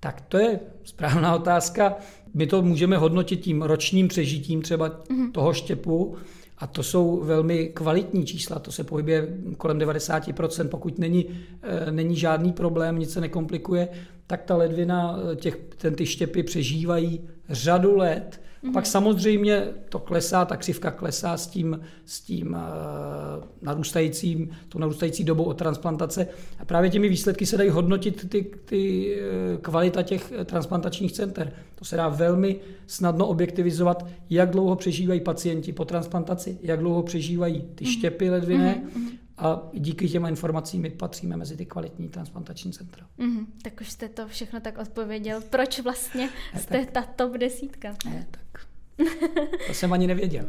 Tak 0.00 0.20
to 0.20 0.38
je 0.38 0.60
správná 0.84 1.34
otázka. 1.40 1.96
My 2.34 2.46
to 2.46 2.62
můžeme 2.62 2.96
hodnotit 2.96 3.40
tím 3.40 3.62
ročním 3.62 4.08
přežitím 4.08 4.62
třeba 4.62 4.88
mm-hmm. 4.88 5.32
toho 5.32 5.52
štěpu, 5.52 6.16
a 6.58 6.66
to 6.66 6.82
jsou 6.82 7.20
velmi 7.24 7.66
kvalitní 7.66 8.26
čísla, 8.26 8.58
to 8.58 8.72
se 8.72 8.84
pohybuje 8.84 9.28
kolem 9.56 9.78
90%, 9.78 10.68
pokud 10.68 10.98
není, 10.98 11.26
e, 11.62 11.92
není 11.92 12.16
žádný 12.16 12.52
problém, 12.52 12.98
nic 12.98 13.12
se 13.12 13.20
nekomplikuje, 13.20 13.88
tak 14.26 14.42
ta 14.42 14.56
ledvina, 14.56 15.18
těch, 15.36 15.58
ten, 15.76 15.94
ty 15.94 16.06
štěpy 16.06 16.42
přežívají 16.42 17.20
řadu 17.48 17.96
let. 17.96 18.40
Mm-hmm. 18.64 18.72
Pak 18.72 18.86
samozřejmě 18.86 19.68
to 19.88 19.98
klesá, 19.98 20.44
ta 20.44 20.56
křivka 20.56 20.90
klesá 20.90 21.36
s 21.36 21.46
tím, 21.46 21.80
s 22.04 22.20
tím 22.20 22.48
uh, 22.48 23.44
narůstajícím, 23.62 24.50
to 24.68 24.78
narůstající 24.78 25.24
dobou 25.24 25.44
od 25.44 25.58
transplantace. 25.58 26.26
A 26.58 26.64
právě 26.64 26.90
těmi 26.90 27.08
výsledky 27.08 27.46
se 27.46 27.56
dají 27.56 27.70
hodnotit 27.70 28.30
ty, 28.30 28.50
ty 28.64 29.14
uh, 29.54 29.60
kvalita 29.60 30.02
těch 30.02 30.32
transplantačních 30.44 31.12
center. 31.12 31.52
To 31.74 31.84
se 31.84 31.96
dá 31.96 32.08
velmi 32.08 32.60
snadno 32.86 33.26
objektivizovat, 33.26 34.06
jak 34.30 34.50
dlouho 34.50 34.76
přežívají 34.76 35.20
pacienti 35.20 35.72
po 35.72 35.84
transplantaci, 35.84 36.58
jak 36.62 36.80
dlouho 36.80 37.02
přežívají 37.02 37.64
ty 37.74 37.84
mhm. 37.84 37.92
štěpy 37.92 38.30
ledvinné, 38.30 38.82
mm-hmm 38.84 39.20
a 39.40 39.62
díky 39.72 40.08
těm 40.08 40.24
informacím 40.24 40.82
my 40.82 40.90
patříme 40.90 41.36
mezi 41.36 41.56
ty 41.56 41.66
kvalitní 41.66 42.08
transplantační 42.08 42.72
centra. 42.72 43.06
Mm, 43.18 43.46
tak 43.62 43.80
už 43.80 43.90
jste 43.90 44.08
to 44.08 44.28
všechno 44.28 44.60
tak 44.60 44.78
odpověděl. 44.78 45.40
Proč 45.50 45.80
vlastně 45.80 46.28
ne, 46.54 46.60
jste 46.60 46.84
tak. 46.86 46.90
ta 46.90 47.02
top 47.02 47.32
desítka? 47.32 47.96
Ne, 48.04 48.26
tak. 48.30 48.66
To 49.66 49.74
jsem 49.74 49.92
ani 49.92 50.06
nevěděl. 50.06 50.46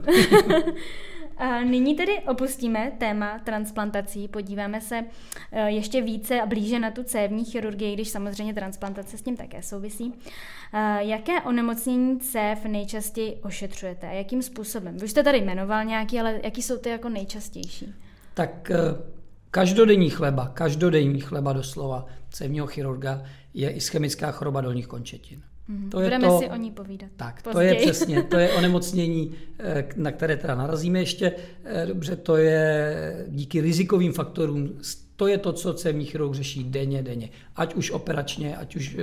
A 1.38 1.62
nyní 1.62 1.96
tedy 1.96 2.20
opustíme 2.20 2.92
téma 2.98 3.40
transplantací, 3.40 4.28
podíváme 4.28 4.82
se 4.82 5.06
eh, 5.52 5.72
ještě 5.72 6.02
více 6.02 6.42
a 6.42 6.46
blíže 6.46 6.80
na 6.80 6.92
tu 6.92 7.04
cévní 7.04 7.46
chirurgii, 7.46 7.94
když 7.94 8.10
samozřejmě 8.10 8.54
transplantace 8.54 9.18
s 9.18 9.22
tím 9.22 9.38
také 9.38 9.64
souvisí. 9.64 10.14
Eh, 10.74 11.04
jaké 11.04 11.42
onemocnění 11.42 12.20
cév 12.20 12.66
nejčastěji 12.66 13.36
ošetřujete 13.36 14.08
a 14.08 14.12
jakým 14.12 14.42
způsobem? 14.42 14.98
Vy 14.98 15.04
už 15.04 15.12
jste 15.12 15.24
tady 15.24 15.38
jmenoval 15.38 15.86
nějaký, 15.86 16.20
ale 16.20 16.40
jaký 16.44 16.62
jsou 16.62 16.78
ty 16.78 16.90
jako 16.90 17.10
nejčastější? 17.10 17.94
Tak 18.34 18.72
eh, 18.72 18.78
každodenní 19.52 20.10
chleba, 20.10 20.48
každodenní 20.48 21.20
chleba 21.20 21.54
doslova 21.54 22.06
cévního 22.30 22.68
chirurga 22.68 23.24
je 23.54 23.70
ischemická 23.70 24.32
choroba 24.32 24.62
dolních 24.62 24.88
končetin. 24.88 25.42
Mm, 25.68 25.90
to 25.90 26.00
je 26.00 26.06
Budeme 26.06 26.28
to, 26.28 26.40
si 26.40 26.50
o 26.50 26.56
ní 26.56 26.72
povídat. 26.72 27.10
Tak, 27.16 27.42
později. 27.42 27.54
to 27.54 27.62
je 27.62 27.76
přesně, 27.76 28.24
to 28.24 28.38
je 28.38 28.54
onemocnění, 28.54 29.36
eh, 29.60 29.88
na 29.96 30.12
které 30.12 30.38
teda 30.38 30.56
narazíme 30.56 31.00
ještě. 31.00 31.34
Eh, 31.64 31.86
dobře, 31.86 32.16
to 32.16 32.38
je 32.38 33.26
díky 33.28 33.62
rizikovým 33.62 34.14
faktorům, 34.14 34.80
to 35.16 35.28
je 35.28 35.38
to, 35.38 35.54
co 35.54 35.74
cévní 35.74 36.06
chirurg 36.06 36.36
řeší 36.36 36.64
denně, 36.64 37.04
denně. 37.04 37.30
Ať 37.56 37.76
už 37.76 37.92
operačně, 37.92 38.58
ať 38.58 38.76
už 38.76 38.98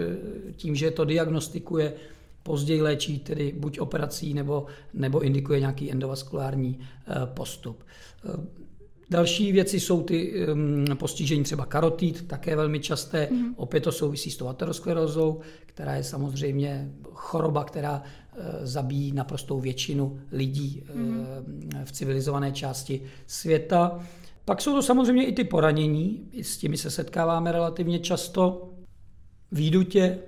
tím, 0.56 0.74
že 0.74 0.90
to 0.90 1.04
diagnostikuje, 1.04 1.92
později 2.42 2.82
léčí 2.82 3.18
tedy 3.18 3.54
buď 3.56 3.78
operací 3.80 4.34
nebo, 4.34 4.66
nebo 4.94 5.20
indikuje 5.20 5.60
nějaký 5.60 5.92
endovaskulární 5.92 6.78
postup. 7.24 7.84
Další 9.10 9.52
věci 9.52 9.80
jsou 9.80 10.02
ty 10.02 10.46
um, 10.52 10.84
postižení 10.94 11.42
třeba 11.42 11.66
karotid, 11.66 12.26
také 12.26 12.56
velmi 12.56 12.80
časté. 12.80 13.28
Mm-hmm. 13.30 13.52
Opět 13.56 13.80
to 13.80 13.92
souvisí 13.92 14.30
s 14.30 14.36
tou 14.36 14.48
aterosklerózou, 14.48 15.40
která 15.66 15.94
je 15.96 16.04
samozřejmě 16.04 16.90
choroba, 17.12 17.64
která 17.64 18.02
uh, 18.02 18.44
zabíjí 18.62 19.12
naprostou 19.12 19.60
většinu 19.60 20.20
lidí 20.32 20.82
mm-hmm. 20.86 21.18
uh, 21.18 21.84
v 21.84 21.92
civilizované 21.92 22.52
části 22.52 23.02
světa. 23.26 24.00
Pak 24.44 24.60
jsou 24.60 24.74
to 24.74 24.82
samozřejmě 24.82 25.26
i 25.26 25.32
ty 25.32 25.44
poranění, 25.44 26.28
s 26.42 26.56
těmi 26.56 26.76
se 26.76 26.90
setkáváme 26.90 27.52
relativně 27.52 27.98
často. 27.98 28.70
Výdutě, 29.52 30.18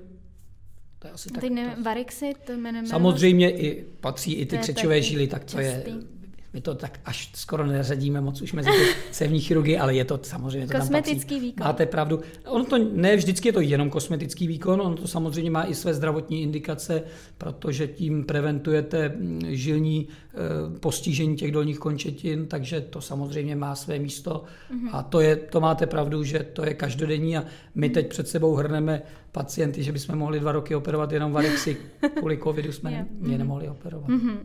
to 0.98 1.06
je 1.06 1.12
asi 1.12 1.28
tak. 1.28 1.40
Ty 1.40 1.50
ne, 1.50 1.76
varixy, 1.82 2.32
to 2.46 2.52
jmenujeme. 2.52 2.88
Samozřejmě 2.88 3.50
i, 3.50 3.84
patří 4.00 4.34
i 4.34 4.46
ty 4.46 4.58
křečové 4.58 5.02
žíly, 5.02 5.26
tak 5.26 5.44
to 5.44 5.50
častý. 5.50 5.90
je 5.90 6.19
my 6.52 6.60
to 6.60 6.74
tak 6.74 7.00
až 7.04 7.30
skoro 7.34 7.66
neřadíme 7.66 8.20
moc 8.20 8.42
už 8.42 8.52
mezi 8.52 8.70
cévní 9.10 9.40
chirurgii, 9.40 9.78
ale 9.78 9.94
je 9.94 10.04
to 10.04 10.20
samozřejmě 10.22 10.66
to 10.66 10.78
Kosmetický 10.78 11.34
tam 11.34 11.42
výkon. 11.42 11.66
Máte 11.66 11.86
pravdu. 11.86 12.20
Ono 12.46 12.64
to 12.64 12.78
ne 12.92 13.16
vždycky 13.16 13.48
je 13.48 13.52
to 13.52 13.60
jenom 13.60 13.90
kosmetický 13.90 14.46
výkon, 14.46 14.80
ono 14.80 14.96
to 14.96 15.08
samozřejmě 15.08 15.50
má 15.50 15.64
i 15.64 15.74
své 15.74 15.94
zdravotní 15.94 16.42
indikace, 16.42 17.02
protože 17.38 17.86
tím 17.86 18.24
preventujete 18.24 19.08
mm, 19.08 19.40
žilní 19.48 20.08
eh, 20.08 20.78
postižení 20.78 21.36
těch 21.36 21.52
dolních 21.52 21.78
končetin, 21.78 22.46
takže 22.46 22.80
to 22.80 23.00
samozřejmě 23.00 23.56
má 23.56 23.74
své 23.74 23.98
místo. 23.98 24.44
Mm-hmm. 24.70 24.90
A 24.92 25.02
to, 25.02 25.20
je, 25.20 25.36
to 25.36 25.60
máte 25.60 25.86
pravdu, 25.86 26.24
že 26.24 26.38
to 26.38 26.64
je 26.64 26.74
každodenní 26.74 27.36
a 27.36 27.44
my 27.74 27.90
teď 27.90 28.08
před 28.08 28.28
sebou 28.28 28.54
hrneme 28.54 29.02
pacienty, 29.32 29.82
že 29.82 29.92
bychom 29.92 30.18
mohli 30.18 30.40
dva 30.40 30.52
roky 30.52 30.74
operovat 30.74 31.12
jenom 31.12 31.32
varixy. 31.32 31.76
Kvůli 32.18 32.38
covidu 32.38 32.72
jsme 32.72 32.90
yeah. 32.92 33.06
je 33.26 33.38
nemohli 33.38 33.68
operovat. 33.68 34.08
Mm-hmm. 34.08 34.38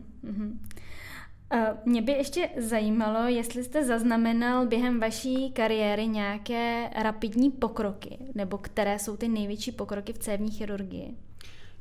Mě 1.85 2.01
by 2.01 2.11
ještě 2.11 2.49
zajímalo, 2.57 3.27
jestli 3.27 3.63
jste 3.63 3.85
zaznamenal 3.85 4.67
během 4.67 4.99
vaší 4.99 5.51
kariéry 5.51 6.07
nějaké 6.07 6.89
rapidní 7.03 7.51
pokroky, 7.51 8.17
nebo 8.35 8.57
které 8.57 8.99
jsou 8.99 9.17
ty 9.17 9.27
největší 9.27 9.71
pokroky 9.71 10.13
v 10.13 10.17
cévní 10.17 10.51
chirurgii. 10.51 11.15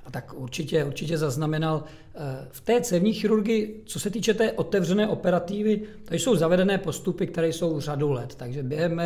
A 0.05 0.11
tak 0.11 0.35
určitě, 0.35 0.85
určitě 0.85 1.19
zaznamenal. 1.19 1.85
Eh, 2.15 2.49
v 2.51 2.61
té 2.61 2.81
cévní 2.81 3.13
chirurgii, 3.13 3.83
co 3.87 4.01
se 4.01 4.11
týče 4.11 4.35
té 4.35 4.53
otevřené 4.53 5.09
operativy, 5.09 5.83
to 6.09 6.15
jsou 6.15 6.37
zavedené 6.37 6.79
postupy, 6.79 7.27
které 7.27 7.49
jsou 7.49 7.81
řadu 7.81 8.13
let. 8.13 8.35
Takže 8.35 8.63
během 8.63 9.01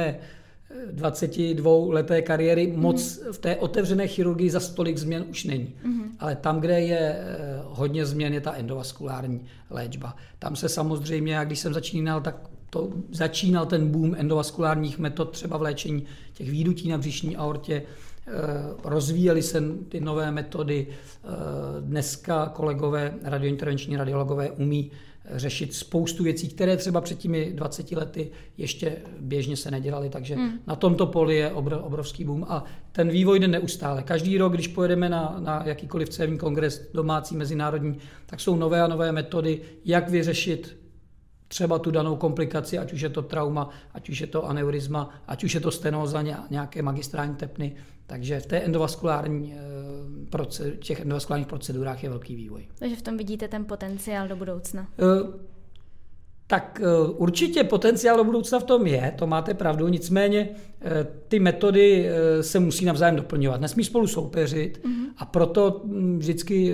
22 0.92 1.70
leté 1.88 2.22
kariéry 2.22 2.66
mm-hmm. 2.66 2.76
moc 2.76 3.20
v 3.32 3.38
té 3.38 3.56
otevřené 3.56 4.06
chirurgii 4.08 4.50
za 4.50 4.60
stolik 4.60 4.98
změn 4.98 5.24
už 5.30 5.44
není. 5.44 5.74
Mm-hmm. 5.84 6.04
Ale 6.18 6.36
tam, 6.36 6.60
kde 6.60 6.80
je 6.80 6.98
eh, 6.98 7.60
hodně 7.64 8.06
změn, 8.06 8.34
je 8.34 8.40
ta 8.40 8.52
endovaskulární 8.52 9.40
léčba. 9.70 10.16
Tam 10.38 10.56
se 10.56 10.68
samozřejmě, 10.68 11.34
jak 11.34 11.46
když 11.46 11.58
jsem 11.58 11.74
začínal, 11.74 12.20
tak 12.20 12.36
to 12.70 12.92
začínal 13.10 13.66
ten 13.66 13.88
boom 13.88 14.14
endovaskulárních 14.18 14.98
metod 14.98 15.30
třeba 15.30 15.56
v 15.56 15.62
léčení 15.62 16.06
těch 16.32 16.50
výdutí 16.50 16.88
na 16.88 16.98
břišní 16.98 17.36
aortě, 17.36 17.82
rozvíjely 18.84 19.42
se 19.42 19.62
ty 19.88 20.00
nové 20.00 20.30
metody. 20.32 20.86
Eh, 20.88 21.28
dneska 21.80 22.46
kolegové 22.46 23.14
radiointervenční 23.22 23.96
radiologové 23.96 24.50
umí 24.50 24.90
řešit 25.34 25.74
spoustu 25.74 26.22
věcí, 26.24 26.48
které 26.48 26.76
třeba 26.76 27.00
před 27.00 27.18
těmi 27.18 27.52
20 27.52 27.92
lety 27.92 28.30
ještě 28.56 28.96
běžně 29.20 29.56
se 29.56 29.70
nedělaly, 29.70 30.08
takže 30.08 30.34
hmm. 30.34 30.52
na 30.66 30.76
tomto 30.76 31.06
poli 31.06 31.36
je 31.36 31.52
obrovský 31.52 32.24
boom 32.24 32.46
a 32.48 32.64
ten 32.92 33.08
vývoj 33.08 33.38
jde 33.38 33.48
neustále. 33.48 34.02
Každý 34.02 34.38
rok, 34.38 34.52
když 34.52 34.68
pojedeme 34.68 35.08
na, 35.08 35.36
na 35.38 35.62
jakýkoliv 35.66 36.08
cévní 36.08 36.38
kongres 36.38 36.90
domácí, 36.94 37.36
mezinárodní, 37.36 37.98
tak 38.26 38.40
jsou 38.40 38.56
nové 38.56 38.82
a 38.82 38.86
nové 38.86 39.12
metody, 39.12 39.60
jak 39.84 40.08
vyřešit 40.08 40.76
třeba 41.48 41.78
tu 41.78 41.90
danou 41.90 42.16
komplikaci, 42.16 42.78
ať 42.78 42.92
už 42.92 43.00
je 43.00 43.08
to 43.08 43.22
trauma, 43.22 43.70
ať 43.94 44.08
už 44.08 44.20
je 44.20 44.26
to 44.26 44.48
aneurizma, 44.48 45.10
ať 45.28 45.44
už 45.44 45.54
je 45.54 45.60
to 45.60 45.70
stenóza, 45.70 46.22
nějaké 46.50 46.82
magistrální 46.82 47.34
tepny. 47.34 47.76
Takže 48.06 48.40
v 48.40 48.46
té 48.46 48.58
endovaskulární, 48.58 49.54
eh, 50.64 50.76
těch 50.76 51.00
endovaskulárních 51.00 51.48
procedurách 51.48 52.02
je 52.02 52.08
velký 52.08 52.36
vývoj. 52.36 52.68
Takže 52.78 52.96
v 52.96 53.02
tom 53.02 53.16
vidíte 53.16 53.48
ten 53.48 53.64
potenciál 53.64 54.28
do 54.28 54.36
budoucna? 54.36 54.86
Tak 56.50 56.80
eh, 56.82 57.10
určitě 57.16 57.64
potenciál 57.64 58.16
do 58.16 58.24
budoucna 58.24 58.58
v 58.58 58.64
tom 58.64 58.86
je, 58.86 59.12
to 59.18 59.26
máte 59.26 59.54
pravdu, 59.54 59.88
nicméně 59.88 60.48
ty 61.28 61.38
metody 61.38 62.08
se 62.40 62.60
musí 62.60 62.84
navzájem 62.84 63.16
doplňovat. 63.16 63.60
Nesmí 63.60 63.84
spolu 63.84 64.06
soupeřit 64.06 64.80
mm-hmm. 64.84 65.06
a 65.16 65.24
proto 65.24 65.82
hm, 65.84 66.18
vždycky 66.18 66.72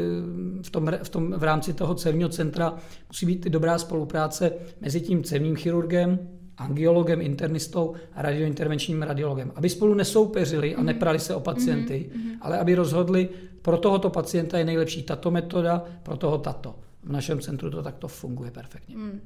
v, 0.63 0.71
tom, 0.71 0.91
v, 1.03 1.09
tom, 1.09 1.33
v 1.33 1.43
rámci 1.43 1.73
toho 1.73 1.95
cévního 1.95 2.29
centra 2.29 2.75
musí 3.09 3.27
být 3.27 3.45
dobrá 3.45 3.79
spolupráce 3.79 4.53
mezi 4.81 5.01
tím 5.01 5.23
cévním 5.23 5.57
chirurgem, 5.57 6.19
angiologem, 6.57 7.21
internistou 7.21 7.95
a 8.15 8.23
radiointervenčním 8.23 9.03
radiologem. 9.03 9.53
Aby 9.55 9.69
spolu 9.69 9.95
nesoupeřili 9.95 10.75
a 10.75 10.79
mhm. 10.79 10.87
neprali 10.87 11.19
se 11.19 11.35
o 11.35 11.41
pacienty, 11.41 12.11
mm-hmm. 12.11 12.39
ale 12.41 12.59
aby 12.59 12.75
rozhodli, 12.75 13.29
pro 13.63 13.77
tohoto 13.77 14.11
pacienta 14.11 14.59
je 14.59 14.65
nejlepší 14.65 15.03
tato 15.03 15.31
metoda, 15.31 15.85
pro 16.03 16.17
toho 16.17 16.39
tato. 16.39 16.75
V 17.03 17.13
našem 17.13 17.41
centru 17.41 17.71
to 17.71 17.83
takto 17.83 18.09
funguje 18.09 18.51
perfektně. 18.51 18.97
Mm. 18.97 19.21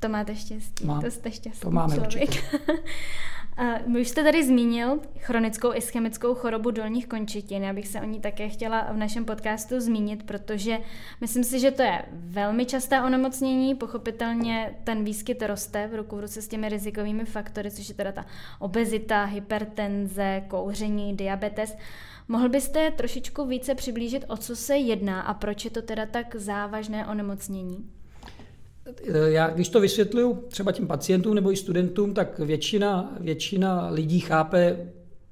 To 0.00 0.08
máte 0.08 0.36
štěstí, 0.36 0.86
Mám, 0.86 1.00
to 1.00 1.10
jste 1.10 1.30
šťastný 1.30 1.60
To 1.60 1.70
máme 1.70 1.94
člověk. 1.96 2.30
Vy 3.86 4.00
už 4.00 4.08
jste 4.08 4.24
tady 4.24 4.46
zmínil 4.46 5.00
chronickou 5.18 5.74
ischemickou 5.74 6.34
chorobu 6.34 6.70
dolních 6.70 7.06
končetin. 7.06 7.64
Já 7.64 7.72
bych 7.72 7.88
se 7.88 8.00
o 8.00 8.04
ní 8.04 8.20
také 8.20 8.48
chtěla 8.48 8.92
v 8.92 8.96
našem 8.96 9.24
podcastu 9.24 9.80
zmínit, 9.80 10.22
protože 10.22 10.78
myslím 11.20 11.44
si, 11.44 11.60
že 11.60 11.70
to 11.70 11.82
je 11.82 12.02
velmi 12.12 12.66
časté 12.66 13.02
onemocnění. 13.02 13.74
Pochopitelně 13.74 14.74
ten 14.84 15.04
výskyt 15.04 15.42
roste 15.42 15.86
v 15.86 15.94
ruku 15.94 16.16
v 16.16 16.20
ruce 16.20 16.42
s 16.42 16.48
těmi 16.48 16.68
rizikovými 16.68 17.24
faktory, 17.24 17.70
což 17.70 17.88
je 17.88 17.94
teda 17.94 18.12
ta 18.12 18.26
obezita, 18.58 19.24
hypertenze, 19.24 20.42
kouření, 20.48 21.16
diabetes. 21.16 21.76
Mohl 22.28 22.48
byste 22.48 22.90
trošičku 22.90 23.46
více 23.46 23.74
přiblížit, 23.74 24.24
o 24.28 24.36
co 24.36 24.56
se 24.56 24.76
jedná 24.76 25.20
a 25.20 25.34
proč 25.34 25.64
je 25.64 25.70
to 25.70 25.82
teda 25.82 26.06
tak 26.06 26.36
závažné 26.36 27.06
onemocnění? 27.06 27.97
Já 29.26 29.50
když 29.50 29.68
to 29.68 29.80
vysvětluju 29.80 30.44
třeba 30.48 30.72
těm 30.72 30.86
pacientům 30.86 31.34
nebo 31.34 31.52
i 31.52 31.56
studentům, 31.56 32.14
tak 32.14 32.38
většina, 32.38 33.16
většina 33.20 33.88
lidí 33.90 34.20
chápe, 34.20 34.90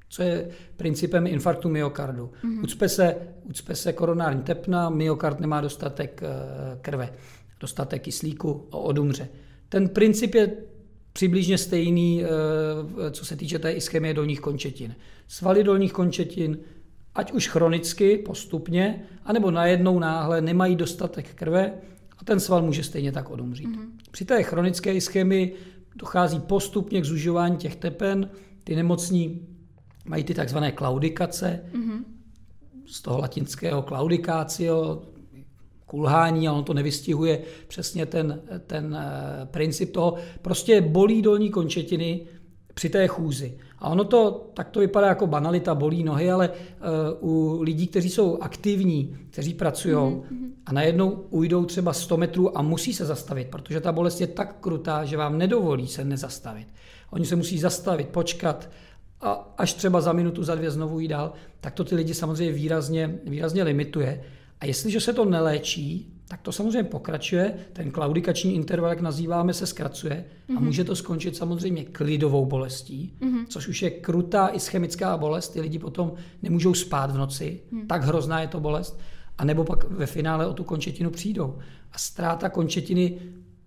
co 0.09 0.23
je 0.23 0.49
principem 0.77 1.27
infarktu 1.27 1.69
myokardu. 1.69 2.31
Mm-hmm. 2.45 2.65
Ucpe, 2.65 2.89
se, 2.89 3.17
ucpe 3.43 3.75
se 3.75 3.93
koronární 3.93 4.43
tepna, 4.43 4.91
myokard 4.91 5.41
nemá 5.41 5.61
dostatek 5.61 6.23
eh, 6.23 6.79
krve, 6.81 7.13
dostatek 7.61 8.03
kyslíku 8.03 8.69
a 8.73 8.77
odumře. 8.77 9.29
Ten 9.69 9.89
princip 9.89 10.35
je 10.35 10.53
přibližně 11.13 11.59
stejný, 11.59 12.25
eh, 12.25 13.11
co 13.11 13.25
se 13.25 13.37
týče 13.37 13.59
té 13.59 13.73
ischemie 13.73 14.15
dolních 14.15 14.41
končetin. 14.41 14.95
Svaly 15.29 15.65
dolních 15.65 15.93
končetin 15.93 16.59
ať 17.17 17.33
už 17.33 17.49
chronicky, 17.49 18.19
postupně, 18.19 19.03
anebo 19.25 19.51
najednou 19.51 19.99
náhle 19.99 20.41
nemají 20.41 20.77
dostatek 20.77 21.35
krve 21.35 21.73
a 22.19 22.25
ten 22.25 22.41
sval 22.41 22.63
může 22.63 22.83
stejně 22.83 23.13
tak 23.13 23.31
odumřít. 23.31 23.69
Mm-hmm. 23.69 23.91
Při 24.11 24.25
té 24.25 24.43
chronické 24.43 24.95
ischemii 24.95 25.57
dochází 25.97 26.41
postupně 26.41 27.01
k 27.01 27.05
zužování 27.05 27.57
těch 27.57 27.77
tepen, 27.77 28.31
ty 28.65 28.77
nemocní 28.77 29.47
mají 30.05 30.25
ty 30.25 30.35
takzvané 30.35 30.73
klaudikace, 30.73 31.65
mm-hmm. 31.73 32.05
z 32.87 33.03
toho 33.03 33.19
latinského 33.19 33.83
claudicatio, 33.83 35.03
kulhání 35.87 36.49
a 36.49 36.53
on 36.53 36.65
to 36.65 36.75
nevystihuje 36.75 37.43
přesně 37.69 38.07
ten, 38.07 38.43
ten 38.67 38.87
uh, 38.87 39.49
princip 39.49 39.93
toho. 39.93 40.17
Prostě 40.43 40.81
bolí 40.81 41.23
dolní 41.23 41.51
končetiny 41.51 42.27
při 42.77 42.89
té 42.89 43.07
chůzi. 43.07 43.59
A 43.79 43.89
ono 43.89 44.05
to, 44.05 44.51
tak 44.55 44.69
to 44.71 44.81
vypadá 44.81 45.07
jako 45.07 45.27
banalita, 45.27 45.75
bolí 45.75 46.05
nohy, 46.05 46.31
ale 46.31 46.51
uh, 47.21 47.31
u 47.31 47.63
lidí, 47.63 47.87
kteří 47.87 48.11
jsou 48.11 48.39
aktivní, 48.41 49.17
kteří 49.31 49.55
pracují 49.55 49.95
mm-hmm. 49.95 50.51
a 50.67 50.73
najednou 50.73 51.11
ujdou 51.31 51.65
třeba 51.65 51.93
100 51.93 52.17
metrů 52.17 52.59
a 52.59 52.63
musí 52.63 52.95
se 52.95 53.07
zastavit, 53.07 53.49
protože 53.49 53.81
ta 53.81 53.93
bolest 53.93 54.21
je 54.21 54.27
tak 54.27 54.57
krutá, 54.61 55.05
že 55.05 55.17
vám 55.17 55.39
nedovolí 55.39 55.89
se 55.89 56.05
nezastavit. 56.05 56.69
Oni 57.11 57.27
se 57.27 57.37
musí 57.37 57.59
zastavit, 57.59 58.09
počkat, 58.09 58.71
a 59.21 59.55
až 59.59 59.75
třeba 59.75 60.01
za 60.01 60.13
minutu, 60.13 60.45
za 60.45 60.55
dvě 60.55 60.71
znovu 60.71 61.01
jít 61.01 61.09
dál, 61.09 61.33
tak 61.61 61.75
to 61.75 61.85
ty 61.85 61.95
lidi 61.95 62.15
samozřejmě 62.15 62.53
výrazně, 62.53 63.19
výrazně 63.25 63.63
limituje. 63.63 64.23
A 64.61 64.67
jestliže 64.67 65.01
se 65.01 65.13
to 65.13 65.25
neléčí, 65.25 66.16
tak 66.29 66.43
to 66.43 66.53
samozřejmě 66.53 66.85
pokračuje, 66.85 67.55
ten 67.73 67.91
klaudikační 67.91 68.55
interval, 68.55 68.91
jak 68.91 69.01
nazýváme, 69.01 69.55
se 69.55 69.67
zkracuje 69.67 70.15
mm-hmm. 70.15 70.57
a 70.57 70.61
mhm. 70.61 70.65
může 70.65 70.85
to 70.85 70.97
skončit 70.97 71.37
samozřejmě 71.37 71.85
klidovou 71.85 72.47
bolestí, 72.47 73.15
mm-hmm. 73.21 73.47
což 73.49 73.69
už 73.69 73.83
je 73.83 73.91
krutá 73.91 74.49
ischemická 74.55 75.17
bolest, 75.17 75.49
ty 75.49 75.61
lidi 75.61 75.79
potom 75.79 76.13
nemůžou 76.43 76.75
spát 76.75 77.11
v 77.11 77.19
noci, 77.19 77.61
mm. 77.71 77.87
tak 77.87 78.03
hrozná 78.03 78.41
je 78.41 78.49
to 78.49 78.61
bolest, 78.61 79.01
a 79.39 79.45
nebo 79.45 79.65
pak 79.65 79.91
ve 79.91 80.07
finále 80.07 80.47
o 80.47 80.53
tu 80.53 80.65
končetinu 80.65 81.11
přijdou. 81.11 81.59
A 81.93 81.99
ztráta 81.99 82.49
končetiny 82.49 83.19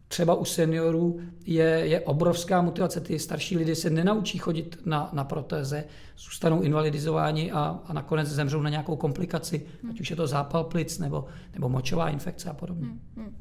třeba 0.10 0.36
u 0.36 0.46
seniorů 0.46 1.20
je, 1.46 1.66
je 1.66 2.02
obrovská 2.02 2.62
motivace. 2.62 3.02
Ty 3.02 3.20
starší 3.20 3.58
lidé 3.58 3.76
se 3.76 3.90
nenaučí 3.90 4.38
chodit 4.38 4.78
na, 4.86 5.10
na 5.14 5.24
protéze, 5.24 5.84
zůstanou 6.18 6.62
invalidizováni 6.62 7.52
a, 7.52 7.80
a 7.86 7.94
nakonec 7.94 8.28
zemřou 8.28 8.62
na 8.62 8.70
nějakou 8.70 8.96
komplikaci, 8.96 9.66
hmm. 9.84 9.92
ať 9.92 10.00
už 10.00 10.10
je 10.10 10.16
to 10.16 10.28
zápal 10.28 10.64
plic 10.64 11.00
nebo, 11.00 11.26
nebo 11.54 11.70
močová 11.70 12.10
infekce 12.10 12.50
a 12.50 12.54
podobně. 12.54 12.86
Hmm. 12.86 13.00
Hmm. 13.18 13.36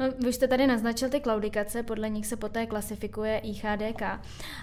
No, 0.00 0.06
vy 0.24 0.32
jste 0.32 0.48
tady 0.48 0.66
naznačil 0.66 1.08
ty 1.08 1.20
klaudikace, 1.20 1.82
podle 1.82 2.08
nich 2.08 2.26
se 2.26 2.36
poté 2.36 2.66
klasifikuje 2.66 3.38
IHDK, 3.38 4.02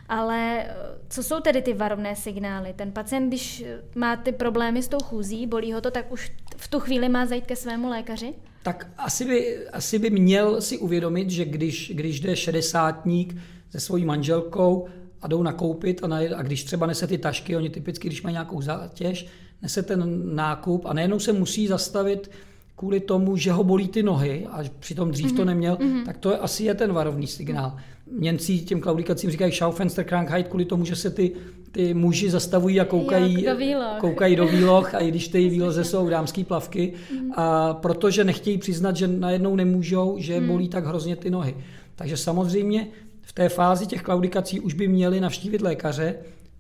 ale 0.10 0.64
eh, 0.64 0.76
co 1.10 1.24
jsou 1.24 1.40
tedy 1.40 1.62
ty 1.62 1.74
varovné 1.74 2.16
signály? 2.16 2.74
Ten 2.74 2.92
pacient, 2.92 3.28
když 3.28 3.66
má 3.96 4.16
ty 4.16 4.32
problémy 4.32 4.84
s 4.84 4.88
tou 4.88 5.00
chůzí, 5.04 5.48
bolí 5.48 5.74
ho 5.74 5.82
to, 5.82 5.92
tak 5.92 6.12
už 6.12 6.32
v 6.58 6.68
tu 6.68 6.80
chvíli 6.80 7.10
má 7.10 7.26
zajít 7.26 7.46
ke 7.46 7.56
svému 7.56 7.90
lékaři? 7.90 8.34
Tak 8.64 8.88
asi 8.98 9.26
by, 9.26 9.68
asi 9.68 10.00
by 10.00 10.10
měl 10.10 10.62
si 10.62 10.78
uvědomit, 10.78 11.30
že 11.30 11.46
když, 11.46 11.92
když 11.96 12.20
jde 12.20 12.36
šedesátník 12.36 13.36
se 13.72 13.80
svojí 13.80 14.06
manželkou 14.06 14.88
a 15.22 15.28
jdou 15.28 15.44
nakoupit 15.44 16.04
a, 16.04 16.08
na, 16.08 16.18
a 16.36 16.42
když 16.42 16.64
třeba 16.64 16.86
nese 16.86 17.08
ty 17.08 17.18
tašky, 17.18 17.56
oni 17.56 17.70
typicky, 17.70 18.08
když 18.08 18.22
mají 18.22 18.34
nějakou 18.34 18.62
zátěž, 18.62 19.28
nese 19.62 19.84
ten 19.84 20.36
nákup 20.36 20.86
a 20.86 20.94
najednou 20.94 21.20
se 21.20 21.34
musí 21.34 21.68
zastavit 21.68 22.32
kvůli 22.76 23.00
tomu, 23.00 23.38
že 23.38 23.52
ho 23.52 23.64
bolí 23.64 23.88
ty 23.88 24.04
nohy 24.04 24.48
a 24.52 24.64
přitom 24.80 25.12
dřív 25.12 25.26
mm-hmm. 25.26 25.36
to 25.36 25.42
mhm, 25.42 25.48
neměl, 25.48 25.76
mm-hmm. 25.76 26.06
tak 26.06 26.18
to 26.18 26.32
je, 26.32 26.38
asi 26.38 26.64
je 26.64 26.74
ten 26.74 26.94
varovný 26.94 27.28
signál. 27.28 27.78
Němci 28.12 28.60
těm 28.60 28.82
klaudikacím 28.82 29.32
říkají 29.32 29.52
Schaufensterkrankheit 29.52 30.48
kvůli 30.48 30.66
tomu, 30.66 30.86
že 30.86 30.96
se 30.96 31.10
ty, 31.10 31.32
ty 31.72 31.94
muži 31.94 32.30
zastavují 32.30 32.80
a 32.80 32.86
koukají, 32.86 33.46
do 33.46 33.56
výloh. 33.56 34.00
koukají 34.00 34.36
do 34.36 34.48
výloh 34.48 34.96
a 34.96 35.00
i 35.00 35.10
když 35.12 35.28
ty 35.28 35.50
výloze 35.50 35.84
jsou 35.84 36.10
dámský 36.10 36.44
plavky 36.44 36.94
mm. 37.12 37.32
a 37.36 37.74
protože 37.74 38.24
nechtějí 38.24 38.58
přiznat, 38.58 38.96
že 38.96 39.08
najednou 39.08 39.56
nemůžou, 39.56 40.16
že 40.20 40.40
mm. 40.40 40.48
bolí 40.48 40.70
tak 40.70 40.86
hrozně 40.86 41.16
ty 41.16 41.30
nohy. 41.30 41.56
Takže 41.96 42.18
samozřejmě 42.18 42.88
v 43.22 43.34
té 43.34 43.50
fázi 43.50 43.86
těch 43.86 44.02
klaudikací 44.02 44.60
už 44.60 44.74
by 44.74 44.88
měli 44.88 45.20
navštívit 45.20 45.62
lékaře, 45.62 46.16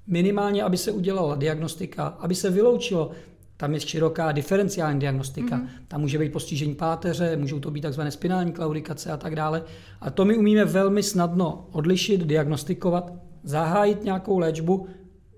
minimálně, 0.07 0.63
aby 0.63 0.77
se 0.77 0.91
udělala 0.91 1.35
diagnostika, 1.35 2.03
aby 2.03 2.35
se 2.35 2.49
vyloučilo, 2.49 3.12
tam 3.59 3.73
je 3.73 3.79
široká 3.79 4.31
diferenciální 4.31 4.99
diagnostika. 4.99 5.57
Mm-hmm. 5.57 5.67
Tam 5.87 6.01
může 6.01 6.19
být 6.19 6.31
postižení 6.31 6.75
páteře, 6.75 7.37
můžou 7.37 7.59
to 7.59 7.71
být 7.71 7.81
takzvané 7.81 8.11
spinální 8.11 8.51
klaudikace 8.51 9.11
a 9.11 9.17
tak 9.17 9.35
dále. 9.35 9.63
A 10.01 10.09
to 10.09 10.25
my 10.25 10.37
umíme 10.37 10.65
velmi 10.65 11.03
snadno 11.03 11.67
odlišit, 11.71 12.21
diagnostikovat, 12.21 13.13
zahájit 13.43 14.03
nějakou 14.03 14.39
léčbu. 14.39 14.87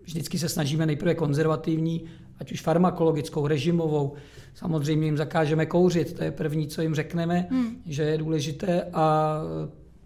Vždycky 0.04 0.40
se 0.40 0.50
snažíme 0.50 0.86
nejprve 0.86 1.16
konzervativní, 1.16 2.06
ať 2.40 2.52
už 2.52 2.62
farmakologickou, 2.62 3.48
režimovou. 3.48 4.14
Samozřejmě 4.54 5.08
jim 5.08 5.18
zakážeme 5.18 5.66
kouřit, 5.66 6.14
to 6.14 6.24
je 6.24 6.32
první, 6.32 6.68
co 6.68 6.82
jim 6.82 6.96
řekneme, 6.96 7.48
mm. 7.52 7.76
že 7.86 8.04
je 8.04 8.18
důležité. 8.18 8.84
A 8.94 9.36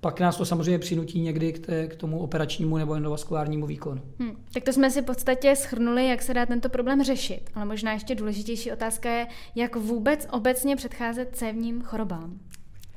pak 0.05 0.19
nás 0.19 0.37
to 0.37 0.45
samozřejmě 0.45 0.79
přinutí 0.79 1.21
někdy 1.21 1.53
k, 1.53 1.65
té, 1.65 1.87
k 1.87 1.95
tomu 1.95 2.19
operačnímu 2.19 2.77
nebo 2.77 2.93
endovaskulárnímu 2.93 3.65
výkonu. 3.65 4.01
Hmm. 4.19 4.31
Tak 4.53 4.63
to 4.63 4.73
jsme 4.73 4.91
si 4.91 5.01
v 5.01 5.05
podstatě 5.05 5.55
schrnuli, 5.55 6.07
jak 6.07 6.21
se 6.21 6.33
dá 6.33 6.45
tento 6.45 6.69
problém 6.69 7.03
řešit. 7.03 7.49
Ale 7.55 7.65
možná 7.65 7.93
ještě 7.93 8.15
důležitější 8.15 8.71
otázka 8.71 9.09
je, 9.09 9.27
jak 9.55 9.75
vůbec 9.75 10.27
obecně 10.31 10.75
předcházet 10.75 11.29
cévním 11.33 11.81
chorobám. 11.81 12.39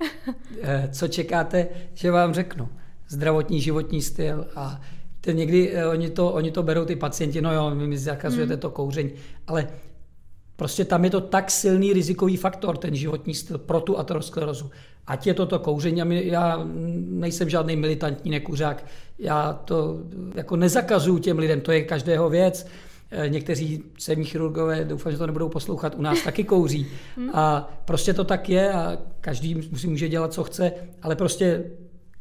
Eh, 0.63 0.89
co 0.93 1.09
čekáte, 1.09 1.69
že 1.95 2.11
vám 2.11 2.35
řeknu? 2.35 2.69
Zdravotní 3.09 3.61
životní 3.61 4.03
styl 4.03 4.47
a 4.57 4.81
ten 5.21 5.37
někdy 5.37 5.73
eh, 5.75 5.87
oni 5.87 6.11
to, 6.11 6.33
oni 6.33 6.51
to 6.51 6.63
berou 6.63 6.85
ty 6.85 6.97
pacienti, 6.97 7.41
no 7.41 7.55
jo, 7.55 7.71
vy 7.75 7.87
mi 7.87 7.99
zakazujete 7.99 8.53
hmm. 8.53 8.61
to 8.61 8.71
kouření, 8.71 9.11
ale 9.47 9.69
prostě 10.57 10.85
tam 10.85 11.05
je 11.05 11.11
to 11.11 11.21
tak 11.21 11.51
silný 11.51 11.93
rizikový 11.93 12.37
faktor, 12.37 12.77
ten 12.77 12.95
životní 12.95 13.35
styl 13.35 13.59
pro 13.59 13.81
tu 13.81 13.99
aterosklerozu 13.99 14.71
ať 15.09 15.27
je 15.27 15.35
to 15.35 15.47
to 15.47 15.59
kouření, 15.59 16.03
já 16.27 16.67
nejsem 17.09 17.49
žádný 17.49 17.77
militantní 17.77 18.31
nekuřák, 18.31 18.85
já 19.19 19.53
to 19.53 19.99
jako 20.35 20.57
nezakazuju 20.57 21.19
těm 21.19 21.39
lidem, 21.39 21.61
to 21.61 21.73
je 21.73 21.83
každého 21.83 22.31
věc. 22.31 22.67
Eh, 23.11 23.29
někteří 23.29 23.83
cévní 23.99 24.25
chirurgové, 24.25 24.85
doufám, 24.85 25.13
že 25.13 25.19
to 25.19 25.27
nebudou 25.27 25.49
poslouchat, 25.49 25.95
u 25.95 26.03
nás 26.03 26.23
taky 26.23 26.45
kouří. 26.45 26.87
Hmm. 27.17 27.31
A 27.33 27.71
prostě 27.85 28.15
to 28.15 28.25
tak 28.25 28.49
je 28.49 28.73
a 28.73 28.99
každý 29.21 29.71
si 29.77 29.87
může 29.87 30.09
dělat, 30.09 30.33
co 30.33 30.45
chce, 30.45 30.73
ale 31.03 31.17
prostě 31.17 31.65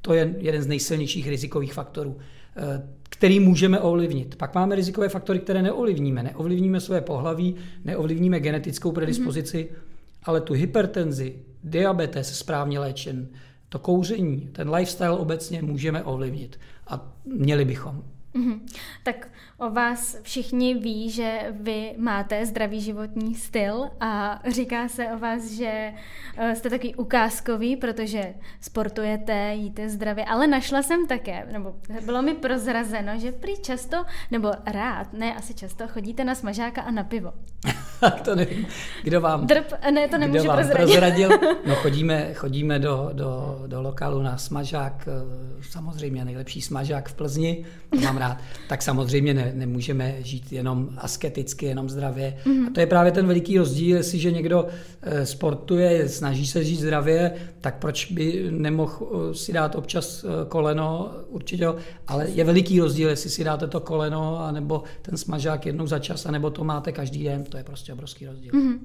to 0.02 0.13
je 0.13 0.36
jeden 0.38 0.62
z 0.62 0.67
nejsilnějších 0.67 1.28
rizikových 1.28 1.73
faktorů, 1.73 2.17
eh, 2.58 2.88
který 3.10 3.39
můžeme 3.39 3.80
ovlivnit. 3.80 4.36
Pak 4.36 4.56
máme 4.56 4.76
rizikové 4.76 5.10
faktory, 5.10 5.39
které 5.39 5.62
neovlivníme. 5.62 6.23
Neovlivníme 6.23 6.80
své 6.80 7.02
pohlaví, 7.02 7.56
neovlivníme 7.86 8.39
genetickou 8.39 8.91
predispozici, 8.91 9.58
hmm. 9.58 9.82
ale 10.23 10.41
tu 10.41 10.54
hypertenzi, 10.54 11.36
diabetes 11.63 12.38
správně 12.38 12.80
léčen, 12.80 13.28
to 13.70 13.80
kouření, 13.80 14.50
ten 14.52 14.70
lifestyle 14.70 15.17
obecně 15.17 15.62
můžeme 15.62 16.04
ovlivnit 16.04 16.60
a 16.88 17.13
měli 17.26 17.65
bychom. 17.65 18.04
Mm-hmm. 18.36 18.60
Tak 19.04 19.28
o 19.60 19.70
vás 19.70 20.17
všichni 20.22 20.74
ví, 20.74 21.10
že 21.10 21.39
vy 21.52 21.93
máte 21.98 22.46
zdravý 22.46 22.82
životní 22.82 23.36
styl 23.36 23.89
a 24.00 24.41
říká 24.52 24.88
se 24.88 25.08
o 25.08 25.20
vás, 25.20 25.52
že 25.52 25.93
eh, 26.38 26.56
jste 26.56 26.70
takový 26.70 26.96
ukázkový, 26.96 27.76
protože 27.76 28.34
sportujete, 28.62 29.54
jíte 29.54 29.89
zdravě, 29.89 30.26
ale 30.26 30.48
našla 30.48 30.84
jsem 30.84 31.08
také, 31.08 31.48
nebo 31.52 31.76
bylo 32.06 32.22
mi 32.22 32.34
prozrazeno, 32.34 33.20
že 33.20 33.32
prý 33.32 33.58
často, 33.62 34.06
nebo 34.32 34.52
rád, 34.65 35.13
ne 35.13 35.36
asi 35.36 35.54
často, 35.54 35.88
chodíte 35.88 36.24
na 36.24 36.36
smažáka 36.36 36.82
a 36.82 36.91
na 36.91 37.04
pivo. 37.04 37.34
to 38.24 38.36
nevím, 38.36 38.67
kdo 39.04 39.22
vám, 39.22 39.48
Drb, 39.48 39.65
ne, 39.91 40.08
to 40.08 40.17
kdo 40.17 40.43
vám 40.43 40.58
prozradit. 40.58 40.74
prozradil. 40.74 41.30
No 41.65 41.76
chodíme, 41.82 42.34
chodíme 42.34 42.80
do, 42.80 43.10
do, 43.13 43.63
do 43.67 43.82
lokalu 43.82 44.22
na 44.22 44.38
smažák, 44.38 45.08
eh, 45.08 45.63
samozřejmě 45.70 46.26
nejlepší 46.26 46.62
smažák 46.62 47.10
v 47.10 47.13
Plzni, 47.13 47.65
to 47.89 48.00
mám 48.00 48.17
rád, 48.17 48.38
tak 48.67 48.82
samozřejmě 48.82 49.34
ne, 49.34 49.46
nemůžeme 49.55 50.15
žít 50.19 50.53
jenom 50.53 50.89
asketicky, 50.97 51.65
jenom 51.65 51.89
zdravě. 51.89 52.38
Mm-hmm. 52.45 52.67
A 52.67 52.69
to 52.73 52.79
je 52.79 52.86
právě 52.86 53.12
ten 53.12 53.27
veliký 53.27 53.57
rozdíl, 53.57 53.97
jestliže 53.97 54.31
někdo 54.31 54.67
eh, 55.01 55.25
sportuje, 55.25 56.10
snaží 56.10 56.47
se 56.47 56.63
žít 56.63 56.79
zdravě, 56.79 57.33
tak 57.62 57.77
proč 57.79 58.12
by 58.12 58.47
nemohl 58.49 59.29
eh, 59.31 59.33
si 59.33 59.53
dát 59.53 59.75
občas 59.75 60.25
koleno, 60.47 61.12
určitě, 61.29 61.67
ale 62.07 62.29
je 62.29 62.43
veliký 62.43 62.79
rozdíl, 62.79 63.10
jestli 63.10 63.29
si 63.29 63.43
dáte 63.43 63.67
to 63.67 63.79
koleno, 63.79 64.39
anebo 64.39 64.83
ten 65.01 65.17
smažák 65.17 65.65
jednou 65.65 65.88
za 65.88 65.99
čas, 65.99 66.25
anebo 66.25 66.49
to 66.49 66.63
máte 66.63 66.91
každý 66.91 67.23
den, 67.23 67.43
to 67.43 67.57
je 67.57 67.63
prostě 67.63 67.88
prostě 67.88 67.93
obrovský 67.93 68.25
rozdíl. 68.25 68.51
Mm-hmm. 68.51 68.79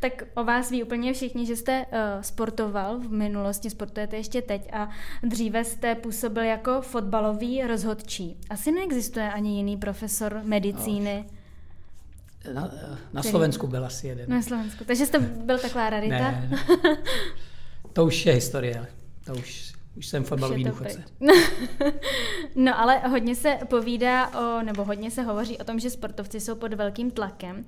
Tak 0.00 0.22
o 0.34 0.44
vás 0.44 0.70
ví 0.70 0.82
úplně 0.82 1.12
všichni, 1.12 1.46
že 1.46 1.56
jste 1.56 1.86
uh, 1.86 1.96
sportoval 2.20 2.98
v 2.98 3.12
minulosti, 3.12 3.70
sportujete 3.70 4.16
ještě 4.16 4.42
teď 4.42 4.68
a 4.72 4.88
dříve 5.22 5.64
jste 5.64 5.94
působil 5.94 6.42
jako 6.42 6.82
fotbalový 6.82 7.62
rozhodčí. 7.62 8.36
Asi 8.50 8.72
neexistuje 8.72 9.32
ani 9.32 9.56
jiný 9.56 9.76
profesor 9.76 10.40
medicíny. 10.44 11.24
No. 11.24 11.32
Na, 12.54 12.70
na 13.12 13.22
Slovensku 13.22 13.66
byl 13.66 13.86
asi 13.86 14.08
jeden. 14.08 14.30
Na 14.30 14.42
Slovensku. 14.42 14.84
Takže 14.84 15.06
jste 15.06 15.18
byl 15.18 15.58
taková 15.58 15.90
rarita? 15.90 16.18
Ne, 16.18 16.50
to 17.92 18.04
už 18.04 18.26
je 18.26 18.32
historie. 18.32 18.86
To 19.24 19.32
už 19.32 19.71
už 19.96 20.06
jsem 20.06 20.24
fotbalový 20.24 20.64
důchodce. 20.64 21.04
no 22.54 22.80
ale 22.80 22.98
hodně 22.98 23.34
se 23.34 23.58
povídá 23.68 24.28
o, 24.28 24.62
nebo 24.62 24.84
hodně 24.84 25.10
se 25.10 25.22
hovoří 25.22 25.58
o 25.58 25.64
tom, 25.64 25.78
že 25.78 25.90
sportovci 25.90 26.40
jsou 26.40 26.54
pod 26.54 26.74
velkým 26.74 27.10
tlakem, 27.10 27.64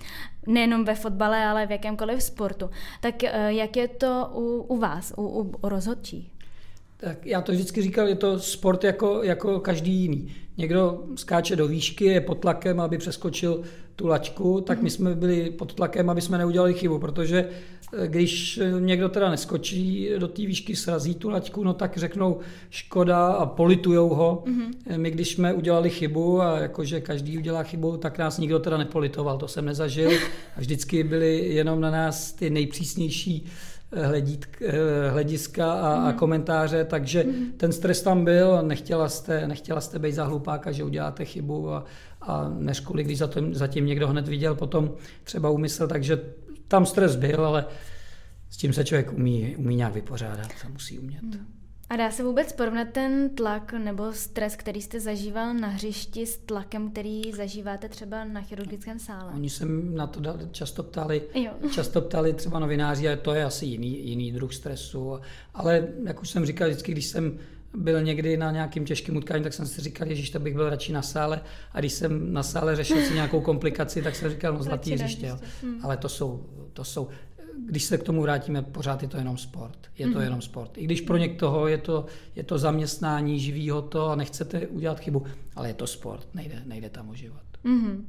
nejenom 0.47 0.85
ve 0.85 0.95
fotbale, 0.95 1.45
ale 1.45 1.67
v 1.67 1.71
jakémkoliv 1.71 2.23
sportu. 2.23 2.71
Tak 3.01 3.25
eh, 3.25 3.53
jak 3.53 3.77
je 3.77 3.89
to 3.89 4.31
u, 4.35 4.63
u 4.69 4.79
vás, 4.79 5.13
u, 5.17 5.23
u, 5.23 5.55
u 5.63 5.69
rozhodčích? 5.69 6.35
Tak 6.97 7.27
já 7.27 7.41
to 7.41 7.53
vždycky 7.53 7.83
říkal, 7.83 8.09
je 8.09 8.15
to 8.15 8.39
sport 8.39 8.85
jako, 8.85 9.23
jako 9.23 9.61
každý 9.61 9.93
jiný. 9.93 10.35
Někdo 10.57 11.05
skáče 11.17 11.57
do 11.57 11.69
výšky, 11.69 12.05
je 12.05 12.21
pod 12.21 12.35
tlakem, 12.35 12.81
aby 12.81 12.99
přeskočil 12.99 13.63
tu 13.97 14.07
laťku, 14.07 14.61
tak 14.61 14.79
my 14.79 14.83
mhm. 14.83 14.91
jsme 14.91 15.15
byli 15.15 15.51
pod 15.51 15.75
tlakem, 15.75 16.11
aby 16.11 16.21
jsme 16.21 16.39
neudělali 16.39 16.75
chybu, 16.75 16.99
protože 16.99 17.49
eh, 17.99 18.09
když 18.09 18.61
někdo 18.79 19.09
teda 19.09 19.31
neskočí 19.31 20.11
do 20.19 20.29
té 20.29 20.43
výšky, 20.43 20.77
srazí 20.77 21.15
tu 21.15 21.31
laťku, 21.31 21.65
no 21.65 21.75
tak 21.75 21.97
řeknou 21.97 22.41
škoda 22.71 23.27
a 23.27 23.47
politujou 23.47 24.09
ho. 24.09 24.45
Mm-hmm. 24.47 24.99
My 24.99 25.11
když 25.11 25.35
jsme 25.35 25.53
udělali 25.53 25.91
chybu 25.91 26.43
a 26.43 26.59
jakože 26.59 27.01
každý 27.01 27.39
udělá 27.39 27.63
chybu, 27.63 27.97
tak 27.97 28.19
nás 28.19 28.39
nikdo 28.39 28.59
teda 28.59 28.77
nepolitoval, 28.77 29.39
to 29.39 29.49
jsem 29.49 29.65
nezažil. 29.65 30.11
A 30.57 30.61
vždycky 30.61 31.05
byly 31.05 31.55
jenom 31.55 31.81
na 31.81 31.91
nás 31.91 32.33
ty 32.33 32.51
nejpřísnější 32.51 33.47
hledít, 34.03 34.47
eh, 34.61 35.11
hlediska 35.11 35.73
a, 35.73 35.97
mm. 35.97 36.05
a 36.05 36.09
mhm. 36.09 36.19
komentáře, 36.19 36.85
takže 36.85 37.25
mm. 37.25 37.53
ten 37.57 37.73
stres 37.73 38.03
tam 38.03 38.25
byl, 38.25 38.63
nechtěla 38.63 39.09
jste, 39.09 39.49
nechtěla 39.49 39.81
jste 39.81 39.99
být 39.99 40.13
za 40.13 40.25
hlupáka, 40.25 40.73
že 40.73 40.85
uděláte 40.85 41.25
chybu 41.25 41.71
a, 41.71 41.85
a 42.27 42.49
než 42.49 42.81
kvůli, 42.81 43.05
když 43.05 43.19
zatím, 43.19 43.55
zatím 43.55 43.87
někdo 43.87 44.09
hned 44.09 44.29
viděl 44.29 44.55
potom 44.55 44.95
třeba 45.25 45.51
úmysl, 45.51 45.87
takže 45.89 46.21
tam 46.69 46.87
stres 46.87 47.17
byl, 47.17 47.47
ale 47.47 47.67
s 48.51 48.57
tím 48.57 48.73
se 48.73 48.85
člověk 48.85 49.13
umí, 49.13 49.57
umí 49.57 49.77
nějak 49.77 49.95
vypořádat, 49.95 50.49
to 50.63 50.69
musí 50.69 50.99
umět. 50.99 51.23
Mm. 51.23 51.47
A 51.91 51.97
dá 51.97 52.11
se 52.11 52.23
vůbec 52.23 52.53
porovnat 52.53 52.89
ten 52.93 53.31
tlak 53.37 53.73
nebo 53.73 54.13
stres, 54.13 54.57
který 54.57 54.83
jste 54.83 55.01
zažíval 55.01 55.55
na 55.55 55.69
hřišti 55.69 56.27
s 56.27 56.39
tlakem, 56.39 56.91
který 56.91 57.33
zažíváte 57.33 57.89
třeba 57.89 58.25
na 58.25 58.41
chirurgickém 58.41 58.99
sále? 58.99 59.33
Oni 59.35 59.51
se 59.51 59.65
na 59.67 60.07
to 60.07 60.21
často 60.51 60.83
ptali, 60.83 61.23
jo. 61.35 61.53
často 61.75 62.01
ptali 62.01 62.33
třeba 62.33 62.59
novináři, 62.59 63.09
a 63.09 63.17
to 63.17 63.35
je 63.35 63.45
asi 63.45 63.67
jiný, 63.67 64.09
jiný 64.09 64.33
druh 64.33 64.55
stresu. 64.55 65.21
Ale 65.55 65.89
jak 66.05 66.23
už 66.23 66.31
jsem 66.31 66.47
říkal, 66.47 66.69
vždycky, 66.69 66.93
když 66.93 67.07
jsem 67.07 67.39
byl 67.75 68.03
někdy 68.03 68.37
na 68.37 68.51
nějakým 68.51 68.85
těžkým 68.85 69.17
utkání, 69.17 69.45
tak 69.45 69.53
jsem 69.53 69.67
si 69.67 69.81
říkal, 69.81 70.09
že 70.11 70.33
to 70.33 70.39
bych 70.39 70.55
byl 70.55 70.71
radši 70.71 70.93
na 70.93 71.03
sále. 71.03 71.41
A 71.73 71.81
když 71.81 71.93
jsem 71.93 72.33
na 72.33 72.43
sále 72.43 72.77
řešil 72.77 73.03
si 73.03 73.15
nějakou 73.15 73.41
komplikaci, 73.41 74.03
tak 74.03 74.17
jsem 74.17 74.31
říkal, 74.31 74.53
no 74.53 74.63
zlatý 74.63 74.93
hřiště. 74.93 75.33
Hmm. 75.63 75.81
Ale 75.83 75.97
to 75.97 76.09
jsou, 76.09 76.47
to 76.73 76.85
jsou 76.85 77.09
když 77.67 77.85
se 77.85 77.99
k 77.99 78.03
tomu 78.03 78.23
vrátíme, 78.23 78.63
pořád 78.63 79.03
je 79.03 79.09
to 79.09 79.17
jenom 79.17 79.39
sport. 79.39 79.79
Je 79.99 80.07
to 80.07 80.13
mm-hmm. 80.13 80.23
jenom 80.23 80.43
sport. 80.43 80.79
I 80.79 80.85
když 80.85 81.01
pro 81.01 81.17
někoho 81.17 81.69
je 81.69 81.79
to, 81.79 82.07
je 82.37 82.43
to 82.43 82.59
zaměstnání, 82.59 83.41
živí 83.41 83.71
ho 83.71 83.83
to 83.83 84.09
a 84.09 84.17
nechcete 84.17 84.67
udělat 84.67 85.01
chybu, 85.01 85.25
ale 85.57 85.69
je 85.69 85.75
to 85.75 85.87
sport, 85.87 86.29
nejde, 86.35 86.63
nejde 86.67 86.91
tam 86.91 87.09
o 87.09 87.15
život. 87.15 87.43
Mm-hmm. 87.65 88.05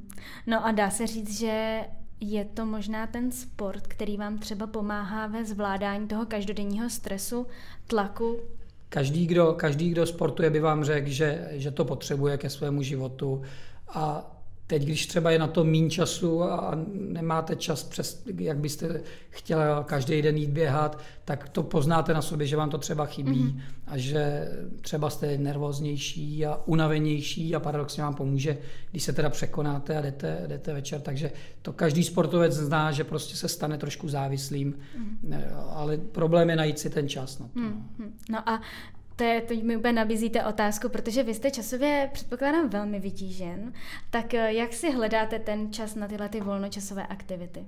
No 0.46 0.66
a 0.66 0.72
dá 0.72 0.90
se 0.90 1.06
říct, 1.06 1.38
že 1.38 1.80
je 2.20 2.44
to 2.44 2.66
možná 2.66 3.06
ten 3.06 3.32
sport, 3.32 3.86
který 3.86 4.16
vám 4.16 4.38
třeba 4.38 4.66
pomáhá 4.66 5.26
ve 5.26 5.44
zvládání 5.44 6.08
toho 6.08 6.26
každodenního 6.26 6.90
stresu, 6.90 7.46
tlaku? 7.86 8.40
Každý, 8.88 9.26
kdo, 9.26 9.52
každý, 9.52 9.90
kdo 9.90 10.06
sportuje, 10.06 10.50
by 10.50 10.60
vám 10.60 10.84
řekl, 10.84 11.08
že, 11.10 11.48
že 11.50 11.70
to 11.70 11.84
potřebuje 11.84 12.36
ke 12.38 12.50
svému 12.50 12.82
životu. 12.82 13.42
A 13.88 14.35
Teď, 14.66 14.82
když 14.82 15.06
třeba 15.06 15.30
je 15.30 15.38
na 15.38 15.46
to 15.46 15.64
méně 15.64 15.90
času 15.90 16.42
a 16.42 16.78
nemáte 16.94 17.56
čas, 17.56 17.82
přes, 17.82 18.22
jak 18.38 18.58
byste 18.58 19.00
chtěla 19.30 19.84
každý 19.84 20.22
den 20.22 20.36
jít 20.36 20.50
běhat, 20.50 20.98
tak 21.24 21.48
to 21.48 21.62
poznáte 21.62 22.14
na 22.14 22.22
sobě, 22.22 22.46
že 22.46 22.56
vám 22.56 22.70
to 22.70 22.78
třeba 22.78 23.06
chybí 23.06 23.44
mm-hmm. 23.44 23.60
a 23.86 23.98
že 23.98 24.48
třeba 24.80 25.10
jste 25.10 25.38
nervóznější 25.38 26.46
a 26.46 26.60
unavenější 26.64 27.54
a 27.54 27.60
paradoxně 27.60 28.02
vám 28.02 28.14
pomůže, 28.14 28.58
když 28.90 29.02
se 29.02 29.12
teda 29.12 29.30
překonáte 29.30 29.96
a 29.96 30.00
jdete, 30.00 30.44
jdete 30.46 30.72
večer. 30.72 31.00
Takže 31.00 31.32
to 31.62 31.72
každý 31.72 32.04
sportovec 32.04 32.52
zná, 32.52 32.92
že 32.92 33.04
prostě 33.04 33.36
se 33.36 33.48
stane 33.48 33.78
trošku 33.78 34.08
závislým, 34.08 34.74
mm-hmm. 34.74 35.42
ale 35.70 35.98
problém 35.98 36.50
je 36.50 36.56
najít 36.56 36.78
si 36.78 36.90
ten 36.90 37.08
čas 37.08 37.38
na 37.38 37.48
to. 37.48 37.60
Mm-hmm. 37.60 38.10
No 38.30 38.48
a 38.48 38.62
to 39.16 39.24
je, 39.24 39.40
teď 39.40 39.62
mi 39.62 39.76
úplně 39.76 39.92
nabízíte 39.92 40.44
otázku, 40.44 40.88
protože 40.88 41.22
vy 41.22 41.34
jste 41.34 41.50
časově, 41.50 42.10
předpokládám, 42.12 42.68
velmi 42.68 43.00
vytížen. 43.00 43.72
Tak 44.10 44.34
eh, 44.34 44.52
jak 44.52 44.72
si 44.72 44.92
hledáte 44.92 45.38
ten 45.38 45.72
čas 45.72 45.94
na 45.94 46.08
tyhle 46.08 46.28
ty 46.28 46.40
volnočasové 46.40 47.06
aktivity? 47.06 47.64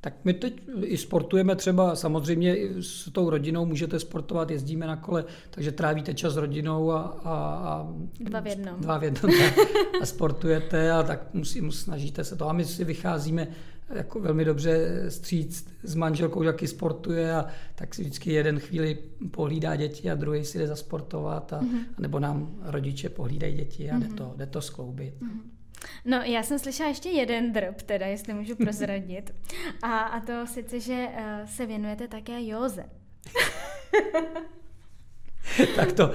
Tak 0.00 0.14
my 0.24 0.34
teď 0.34 0.62
i 0.82 0.96
sportujeme 0.96 1.56
třeba, 1.56 1.96
samozřejmě 1.96 2.56
s 2.80 3.10
tou 3.12 3.30
rodinou 3.30 3.66
můžete 3.66 4.00
sportovat, 4.00 4.50
jezdíme 4.50 4.86
na 4.86 4.96
kole, 4.96 5.24
takže 5.50 5.72
trávíte 5.72 6.14
čas 6.14 6.32
s 6.32 6.36
rodinou 6.36 6.90
a, 6.92 7.00
a, 7.24 7.34
a 7.34 7.86
dva 8.20 8.40
v 8.40 8.46
jednom. 8.46 8.80
Dva 8.80 8.98
v 8.98 9.04
jednom 9.04 9.32
a 10.02 10.06
sportujete 10.06 10.92
a 10.92 11.02
tak 11.02 11.34
musí, 11.34 11.60
musí, 11.60 11.78
snažíte 11.78 12.24
se 12.24 12.36
to. 12.36 12.48
A 12.48 12.52
my 12.52 12.64
si 12.64 12.84
vycházíme 12.84 13.48
jako 13.94 14.20
velmi 14.20 14.44
dobře 14.44 15.04
stříc 15.08 15.68
s 15.82 15.94
manželkou, 15.94 16.42
jaký 16.42 16.66
sportuje 16.66 17.34
a 17.34 17.46
tak 17.74 17.94
si 17.94 18.02
vždycky 18.02 18.32
jeden 18.32 18.58
chvíli 18.60 18.98
pohlídá 19.30 19.76
děti 19.76 20.10
a 20.10 20.14
druhý 20.14 20.44
si 20.44 20.58
jde 20.58 20.66
zasportovat 20.66 21.52
a, 21.52 21.60
mm-hmm. 21.60 21.84
nebo 21.98 22.18
nám 22.18 22.56
rodiče 22.62 23.08
pohlídají 23.08 23.54
děti 23.54 23.90
a 23.90 23.94
mm-hmm. 23.94 24.08
jde, 24.08 24.14
to, 24.14 24.34
jde 24.36 24.46
to 24.46 24.60
skloubit. 24.60 25.14
Mm-hmm. 25.20 25.40
No, 26.04 26.16
já 26.16 26.42
jsem 26.42 26.58
slyšela 26.58 26.88
ještě 26.88 27.08
jeden 27.08 27.52
drb, 27.52 27.82
teda, 27.82 28.06
jestli 28.06 28.34
můžu 28.34 28.56
prozradit. 28.56 29.34
A, 29.82 29.98
a 29.98 30.20
to 30.20 30.46
sice, 30.46 30.80
že 30.80 31.06
uh, 31.08 31.46
se 31.46 31.66
věnujete 31.66 32.08
také 32.08 32.46
józe. 32.46 32.84
tak 35.76 35.92
to, 35.92 36.12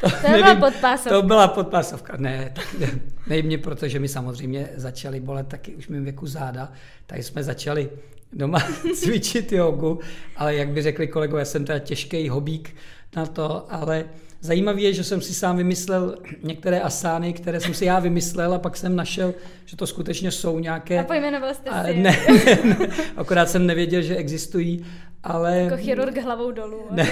to, 0.00 0.10
to 0.10 0.16
nevím, 0.22 0.44
byla 0.44 0.54
podpásovka. 0.54 1.10
To 1.10 1.22
byla 1.22 1.48
podpásovka. 1.48 2.16
Ne, 2.16 2.52
tak 2.54 2.78
ne, 2.78 3.00
nejmě, 3.26 3.58
protože 3.58 3.98
my 3.98 4.08
samozřejmě 4.08 4.68
začali 4.74 5.20
bolet 5.20 5.46
taky 5.46 5.74
už 5.74 5.88
mým 5.88 6.04
věku 6.04 6.26
záda, 6.26 6.72
tak 7.06 7.18
jsme 7.18 7.42
začali 7.42 7.90
doma 8.32 8.58
cvičit 8.94 9.52
jogu, 9.52 10.00
ale 10.36 10.54
jak 10.54 10.68
by 10.68 10.82
řekli 10.82 11.08
kolegové, 11.08 11.44
jsem 11.44 11.64
teda 11.64 11.78
těžký 11.78 12.28
hobík 12.28 12.76
na 13.16 13.26
to, 13.26 13.66
ale 13.70 14.04
Zajímavé 14.40 14.80
je, 14.80 14.92
že 14.92 15.04
jsem 15.04 15.20
si 15.20 15.34
sám 15.34 15.56
vymyslel 15.56 16.18
některé 16.42 16.80
asány, 16.80 17.32
které 17.32 17.60
jsem 17.60 17.74
si 17.74 17.84
já 17.84 17.98
vymyslel 17.98 18.54
a 18.54 18.58
pak 18.58 18.76
jsem 18.76 18.96
našel, 18.96 19.34
že 19.64 19.76
to 19.76 19.86
skutečně 19.86 20.30
jsou 20.30 20.58
nějaké... 20.58 21.00
A 21.00 21.04
pojmenoval 21.04 21.54
jste 21.54 21.70
si. 21.70 21.94
Ne, 21.94 22.18
ne, 22.44 22.58
ne, 22.64 22.88
akorát 23.16 23.50
jsem 23.50 23.66
nevěděl, 23.66 24.02
že 24.02 24.16
existují, 24.16 24.86
ale... 25.28 25.58
Jako 25.58 25.76
chirurg 25.76 26.18
hlavou 26.18 26.50
dolů. 26.50 26.80
Ne, 26.90 27.08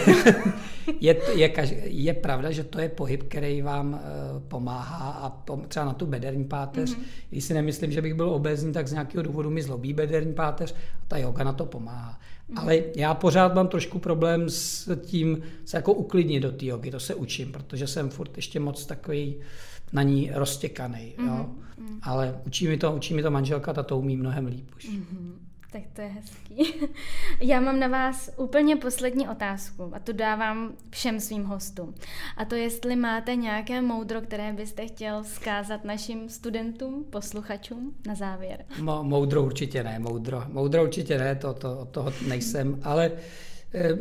je, 1.00 1.16
je, 1.34 1.52
je 1.84 2.14
pravda, 2.14 2.50
že 2.50 2.64
to 2.64 2.80
je 2.80 2.88
pohyb, 2.88 3.22
který 3.22 3.62
vám 3.62 3.92
uh, 3.92 4.42
pomáhá 4.48 5.10
a 5.10 5.30
pom, 5.30 5.62
třeba 5.68 5.86
na 5.86 5.92
tu 5.92 6.06
bederní 6.06 6.44
páteř. 6.44 6.90
Mm-hmm. 6.90 7.02
Když 7.30 7.44
si 7.44 7.54
nemyslím, 7.54 7.92
že 7.92 8.02
bych 8.02 8.14
byl 8.14 8.30
obezní, 8.30 8.72
tak 8.72 8.88
z 8.88 8.92
nějakého 8.92 9.22
důvodu 9.22 9.50
mi 9.50 9.62
zlobí 9.62 9.92
bederní 9.92 10.34
páteř 10.34 10.74
a 11.02 11.04
ta 11.08 11.18
yoga 11.18 11.44
na 11.44 11.52
to 11.52 11.66
pomáhá. 11.66 12.20
Ale 12.56 12.82
já 12.96 13.14
pořád 13.14 13.54
mám 13.54 13.68
trošku 13.68 13.98
problém 13.98 14.50
s 14.50 14.96
tím 14.96 15.42
se 15.64 15.76
jako 15.76 15.92
uklidnit 15.92 16.42
do 16.42 16.52
té 16.52 16.66
jogy, 16.66 16.90
to 16.90 17.00
se 17.00 17.14
učím, 17.14 17.52
protože 17.52 17.86
jsem 17.86 18.10
furt 18.10 18.36
ještě 18.36 18.60
moc 18.60 18.86
takový 18.86 19.36
na 19.92 20.02
ní 20.02 20.30
roztěkaný. 20.34 21.14
Mm-hmm. 21.18 21.26
Jo? 21.26 21.46
Mhm. 21.78 21.98
Ale 22.02 22.40
učí 22.46 22.68
mi, 22.68 22.76
to, 22.76 22.92
učí 22.92 23.14
mi 23.14 23.22
to 23.22 23.30
manželka, 23.30 23.72
ta 23.72 23.82
to 23.82 23.98
umí 23.98 24.16
mnohem 24.16 24.46
líp 24.46 24.70
už. 24.76 24.88
Mm-hmm. 24.90 25.45
Tak 25.76 25.84
to 25.92 26.00
je 26.00 26.08
hezký. 26.08 26.74
Já 27.40 27.60
mám 27.60 27.80
na 27.80 27.88
vás 27.88 28.30
úplně 28.36 28.76
poslední 28.76 29.28
otázku 29.28 29.90
a 29.92 29.98
to 29.98 30.12
dávám 30.12 30.72
všem 30.90 31.20
svým 31.20 31.44
hostům. 31.44 31.94
A 32.36 32.44
to 32.44 32.54
jestli 32.54 32.96
máte 32.96 33.36
nějaké 33.36 33.80
moudro, 33.80 34.20
které 34.20 34.52
byste 34.52 34.86
chtěl 34.86 35.24
zkázat 35.24 35.84
našim 35.84 36.28
studentům, 36.28 37.04
posluchačům 37.10 37.94
na 38.06 38.14
závěr. 38.14 38.64
Mo- 38.80 39.02
moudro 39.02 39.42
určitě 39.42 39.84
ne, 39.84 39.98
moudro. 39.98 40.42
Moudro 40.48 40.82
určitě 40.82 41.18
ne, 41.18 41.34
to, 41.34 41.54
to, 41.54 41.78
od 41.78 41.88
toho 41.88 42.12
nejsem, 42.28 42.80
ale 42.82 43.12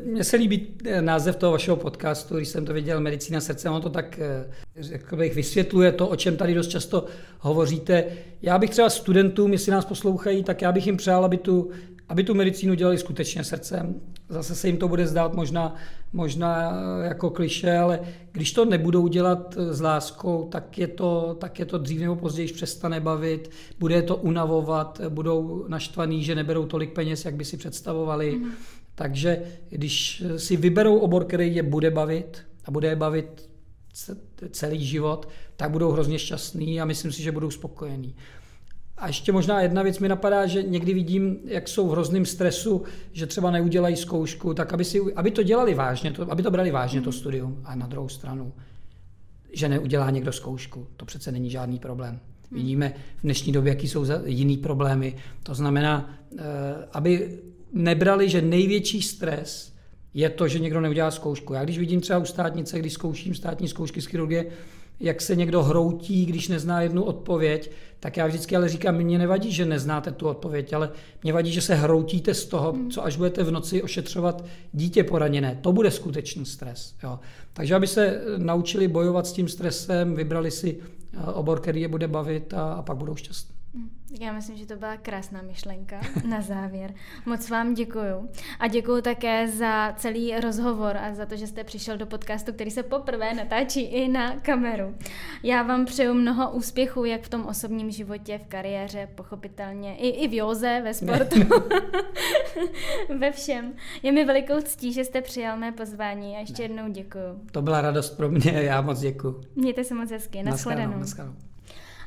mně 0.03 0.23
se 0.23 0.38
líbí 0.38 0.67
eh, 0.85 1.01
název 1.01 1.35
toho 1.35 1.51
vašeho 1.51 1.77
podcastu, 1.77 2.35
když 2.35 2.47
jsem 2.47 2.65
to 2.65 2.73
viděl, 2.73 2.99
Medicína 2.99 3.41
srdce, 3.41 3.69
ono 3.69 3.81
to 3.81 3.89
tak, 3.89 4.19
eh, 4.19 4.45
řekl 4.79 5.15
bych, 5.15 5.35
vysvětluje 5.35 5.91
to, 5.91 6.07
o 6.07 6.15
čem 6.15 6.38
tady 6.38 6.53
dost 6.53 6.67
často 6.67 7.05
hovoříte. 7.39 8.03
Já 8.41 8.57
bych 8.57 8.69
třeba 8.69 8.89
studentům, 8.89 9.51
jestli 9.51 9.71
nás 9.71 9.85
poslouchají, 9.85 10.43
tak 10.43 10.61
já 10.61 10.71
bych 10.71 10.85
jim 10.85 10.97
přál, 10.97 11.25
aby 11.25 11.38
tu, 11.38 11.69
aby 12.09 12.23
tu 12.23 12.33
medicínu 12.33 12.73
dělali 12.73 12.97
skutečně 12.97 13.43
srdcem. 13.43 13.95
Zase 14.29 14.55
se 14.55 14.67
jim 14.67 14.77
to 14.77 14.88
bude 14.88 15.07
zdát 15.07 15.33
možná, 15.33 15.75
možná 16.13 16.73
jako 17.03 17.29
kliše, 17.29 17.77
ale 17.77 17.99
když 18.31 18.51
to 18.53 18.65
nebudou 18.65 19.07
dělat 19.07 19.57
s 19.57 19.81
láskou, 19.81 20.47
tak 20.51 20.77
je 20.77 20.88
to, 20.88 21.38
tak 21.39 21.59
je 21.59 21.65
to 21.65 21.77
dřív 21.77 22.01
nebo 22.01 22.15
později 22.15 22.53
přestane 22.53 22.99
bavit, 22.99 23.51
bude 23.79 24.01
to 24.01 24.15
unavovat, 24.15 25.01
budou 25.09 25.65
naštvaný, 25.67 26.23
že 26.23 26.35
neberou 26.35 26.65
tolik 26.65 26.93
peněz, 26.93 27.25
jak 27.25 27.35
by 27.35 27.45
si 27.45 27.57
představovali. 27.57 28.39
Mm-hmm. 28.39 28.51
Takže 28.95 29.41
když 29.69 30.23
si 30.38 30.58
vyberou 30.58 30.97
obor, 30.97 31.25
který 31.25 31.55
je 31.55 31.63
bude 31.63 31.91
bavit 31.91 32.38
a 32.65 32.72
bude 32.72 32.88
je 32.88 32.95
bavit 32.95 33.49
celý 34.51 34.86
život, 34.86 35.30
tak 35.55 35.72
budou 35.72 35.91
hrozně 35.91 36.20
šťastní 36.20 36.82
a 36.82 36.86
myslím 36.86 37.11
si, 37.11 37.24
že 37.24 37.32
budou 37.32 37.51
spokojení. 37.51 38.15
A 38.97 39.07
ještě 39.07 39.32
možná 39.32 39.61
jedna 39.61 39.82
věc 39.82 39.99
mi 39.99 40.09
napadá, 40.09 40.45
že 40.45 40.63
někdy 40.63 40.93
vidím, 40.93 41.38
jak 41.45 41.67
jsou 41.67 41.88
v 41.88 41.91
hrozném 41.91 42.26
stresu, 42.26 42.84
že 43.11 43.28
třeba 43.28 43.51
neudělají 43.51 43.95
zkoušku, 43.95 44.53
tak 44.53 44.74
aby, 44.74 44.84
si, 44.84 45.13
aby 45.15 45.32
to 45.32 45.43
dělali 45.43 45.74
vážně, 45.74 46.11
to, 46.11 46.32
aby 46.32 46.43
to 46.43 46.51
brali 46.51 46.72
vážně 46.72 47.01
to 47.01 47.11
studium. 47.11 47.61
A 47.63 47.76
na 47.76 47.88
druhou 47.88 48.09
stranu, 48.09 48.53
že 49.53 49.70
neudělá 49.70 50.09
někdo 50.09 50.32
zkoušku, 50.32 50.88
to 50.97 51.05
přece 51.05 51.32
není 51.32 51.49
žádný 51.49 51.80
problém. 51.80 52.20
Vidíme 52.51 52.93
v 53.17 53.22
dnešní 53.24 53.53
době, 53.53 53.70
jaký 53.70 53.88
jsou 53.88 54.05
jiný 54.26 54.57
problémy. 54.57 55.15
To 55.43 55.55
znamená, 55.55 56.20
eh, 56.38 56.43
aby 56.91 57.39
nebrali, 57.76 58.30
že 58.30 58.41
největší 58.41 59.01
stres 59.01 59.73
je 60.13 60.30
to, 60.30 60.47
že 60.47 60.59
někdo 60.59 60.82
neudělá 60.82 61.11
zkoušku. 61.11 61.53
Já 61.53 61.63
když 61.63 61.80
vidím 61.80 62.01
třeba 62.01 62.19
u 62.19 62.26
státnice, 62.26 62.80
když 62.80 62.93
zkouším 62.93 63.36
státní 63.36 63.67
zkoušky 63.67 64.01
z 64.01 64.05
chirurgie, 64.05 64.45
jak 64.99 65.21
se 65.21 65.36
někdo 65.36 65.63
hroutí, 65.63 66.26
když 66.26 66.47
nezná 66.47 66.82
jednu 66.82 67.03
odpověď, 67.03 67.71
tak 67.99 68.17
já 68.17 68.28
vždycky 68.28 68.55
ale 68.55 68.69
říkám, 68.69 68.95
mě 68.95 69.17
nevadí, 69.17 69.51
že 69.51 69.65
neznáte 69.65 70.11
tu 70.11 70.28
odpověď, 70.28 70.73
ale 70.73 70.91
mě 71.23 71.34
vadí, 71.34 71.51
že 71.51 71.61
se 71.61 71.76
hroutíte 71.76 72.34
z 72.34 72.45
toho, 72.45 72.71
hmm. 72.71 72.89
co 72.89 73.03
až 73.03 73.17
budete 73.17 73.43
v 73.43 73.51
noci 73.51 73.84
ošetřovat 73.84 74.45
dítě 74.73 75.03
poraněné. 75.03 75.59
To 75.61 75.71
bude 75.71 75.91
skutečný 75.91 76.45
stres. 76.45 76.95
Jo. 77.03 77.19
Takže 77.53 77.76
aby 77.76 77.88
se 77.88 78.21
naučili 78.38 78.88
bojovat 78.88 79.28
s 79.28 79.34
tím 79.34 79.47
stresem, 79.47 80.15
vybrali 80.15 80.51
si 80.51 80.78
eh, 81.13 81.32
obor, 81.32 81.59
který 81.59 81.82
je 81.82 81.88
bude 81.88 82.07
bavit 82.07 82.53
a, 82.53 82.73
a 82.73 82.82
pak 82.82 82.97
budou 82.97 83.15
šťastní. 83.15 83.55
Já 84.22 84.34
myslím, 84.34 84.58
že 84.58 84.66
to 84.66 84.76
byla 84.76 84.97
krásná 84.97 85.41
myšlenka 85.41 86.01
na 86.30 86.41
závěr. 86.41 86.93
Moc 87.26 87.49
vám 87.49 87.74
děkuju. 87.74 88.30
A 88.60 88.68
děkuju 88.68 89.01
také 89.01 89.47
za 89.47 89.93
celý 89.97 90.39
rozhovor 90.39 90.97
a 90.97 91.14
za 91.14 91.26
to, 91.26 91.36
že 91.36 91.47
jste 91.47 91.64
přišel 91.64 91.97
do 91.97 92.06
podcastu, 92.06 92.53
který 92.53 92.72
se 92.72 92.84
poprvé 92.84 93.34
natáčí 93.34 93.82
i 93.82 94.08
na 94.08 94.39
kameru. 94.39 94.95
Já 95.43 95.64
vám 95.64 95.86
přeju 95.86 96.14
mnoho 96.14 96.51
úspěchů, 96.51 97.06
jak 97.06 97.22
v 97.22 97.30
tom 97.30 97.45
osobním 97.45 97.91
životě, 97.91 98.38
v 98.38 98.47
kariéře, 98.47 99.08
pochopitelně, 99.16 99.95
i, 99.95 100.10
i 100.10 100.28
v 100.28 100.34
józe, 100.34 100.82
ve 100.84 100.93
sportu, 100.93 101.39
ve 103.18 103.32
všem. 103.32 103.74
Je 104.03 104.12
mi 104.12 104.26
velikou 104.26 104.62
ctí, 104.62 104.93
že 104.93 105.03
jste 105.03 105.22
přijal 105.22 105.58
mé 105.58 105.72
pozvání 105.72 106.36
a 106.36 106.39
ještě 106.39 106.64
jednou 106.64 106.88
děkuju. 106.91 107.41
To 107.51 107.62
byla 107.62 107.82
radost 107.82 108.10
pro 108.10 108.30
mě, 108.30 108.51
já 108.51 108.82
moc 108.82 108.99
děkuju. 108.99 109.41
Mějte 109.56 109.84
se 109.84 109.93
moc 109.93 110.12
hezky. 110.12 110.43
Naschledanou. 110.43 110.99
Naschledanou. 110.99 111.36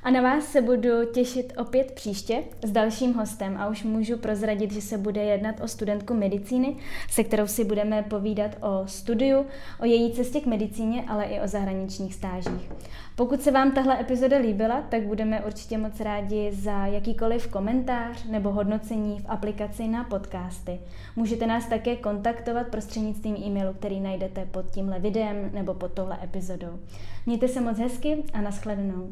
A 0.03 0.11
na 0.11 0.21
vás 0.21 0.45
se 0.45 0.63
budu 0.63 1.05
těšit 1.15 1.53
opět 1.57 1.93
příště 1.93 2.45
s 2.65 2.71
dalším 2.71 3.15
hostem 3.15 3.57
a 3.57 3.69
už 3.69 3.85
můžu 3.85 4.19
prozradit, 4.19 4.73
že 4.73 4.81
se 4.81 4.99
bude 4.99 5.25
jednat 5.25 5.61
o 5.61 5.69
studentku 5.69 6.15
medicíny, 6.15 6.77
se 7.11 7.25
kterou 7.25 7.47
si 7.47 7.65
budeme 7.65 8.03
povídat 8.03 8.51
o 8.61 8.87
studiu, 8.87 9.47
o 9.81 9.85
její 9.85 10.13
cestě 10.13 10.41
k 10.41 10.47
medicíně, 10.47 11.05
ale 11.09 11.25
i 11.25 11.41
o 11.41 11.47
zahraničních 11.47 12.15
stážích. 12.15 12.71
Pokud 13.17 13.43
se 13.43 13.51
vám 13.51 13.73
tahle 13.73 14.01
epizoda 14.01 14.39
líbila, 14.39 14.83
tak 14.83 15.03
budeme 15.03 15.41
určitě 15.41 15.79
moc 15.79 16.01
rádi 16.01 16.53
za 16.53 16.87
jakýkoliv 16.87 17.49
komentář 17.49 18.25
nebo 18.25 18.53
hodnocení 18.53 19.19
v 19.19 19.27
aplikaci 19.29 19.89
na 19.89 20.05
podcasty. 20.05 20.81
Můžete 21.17 21.47
nás 21.47 21.67
také 21.67 21.97
kontaktovat 21.97 22.67
prostřednictvím 22.67 23.37
e-mailu, 23.37 23.73
který 23.73 24.01
najdete 24.01 24.47
pod 24.47 24.71
tímhle 24.71 24.99
videem 24.99 25.51
nebo 25.53 25.75
pod 25.75 25.93
tohle 25.93 26.19
epizodou. 26.25 26.79
Mějte 27.27 27.49
se 27.49 27.61
moc 27.61 27.79
hezky 27.79 28.25
a 28.33 28.41
nashledanou. 28.41 29.09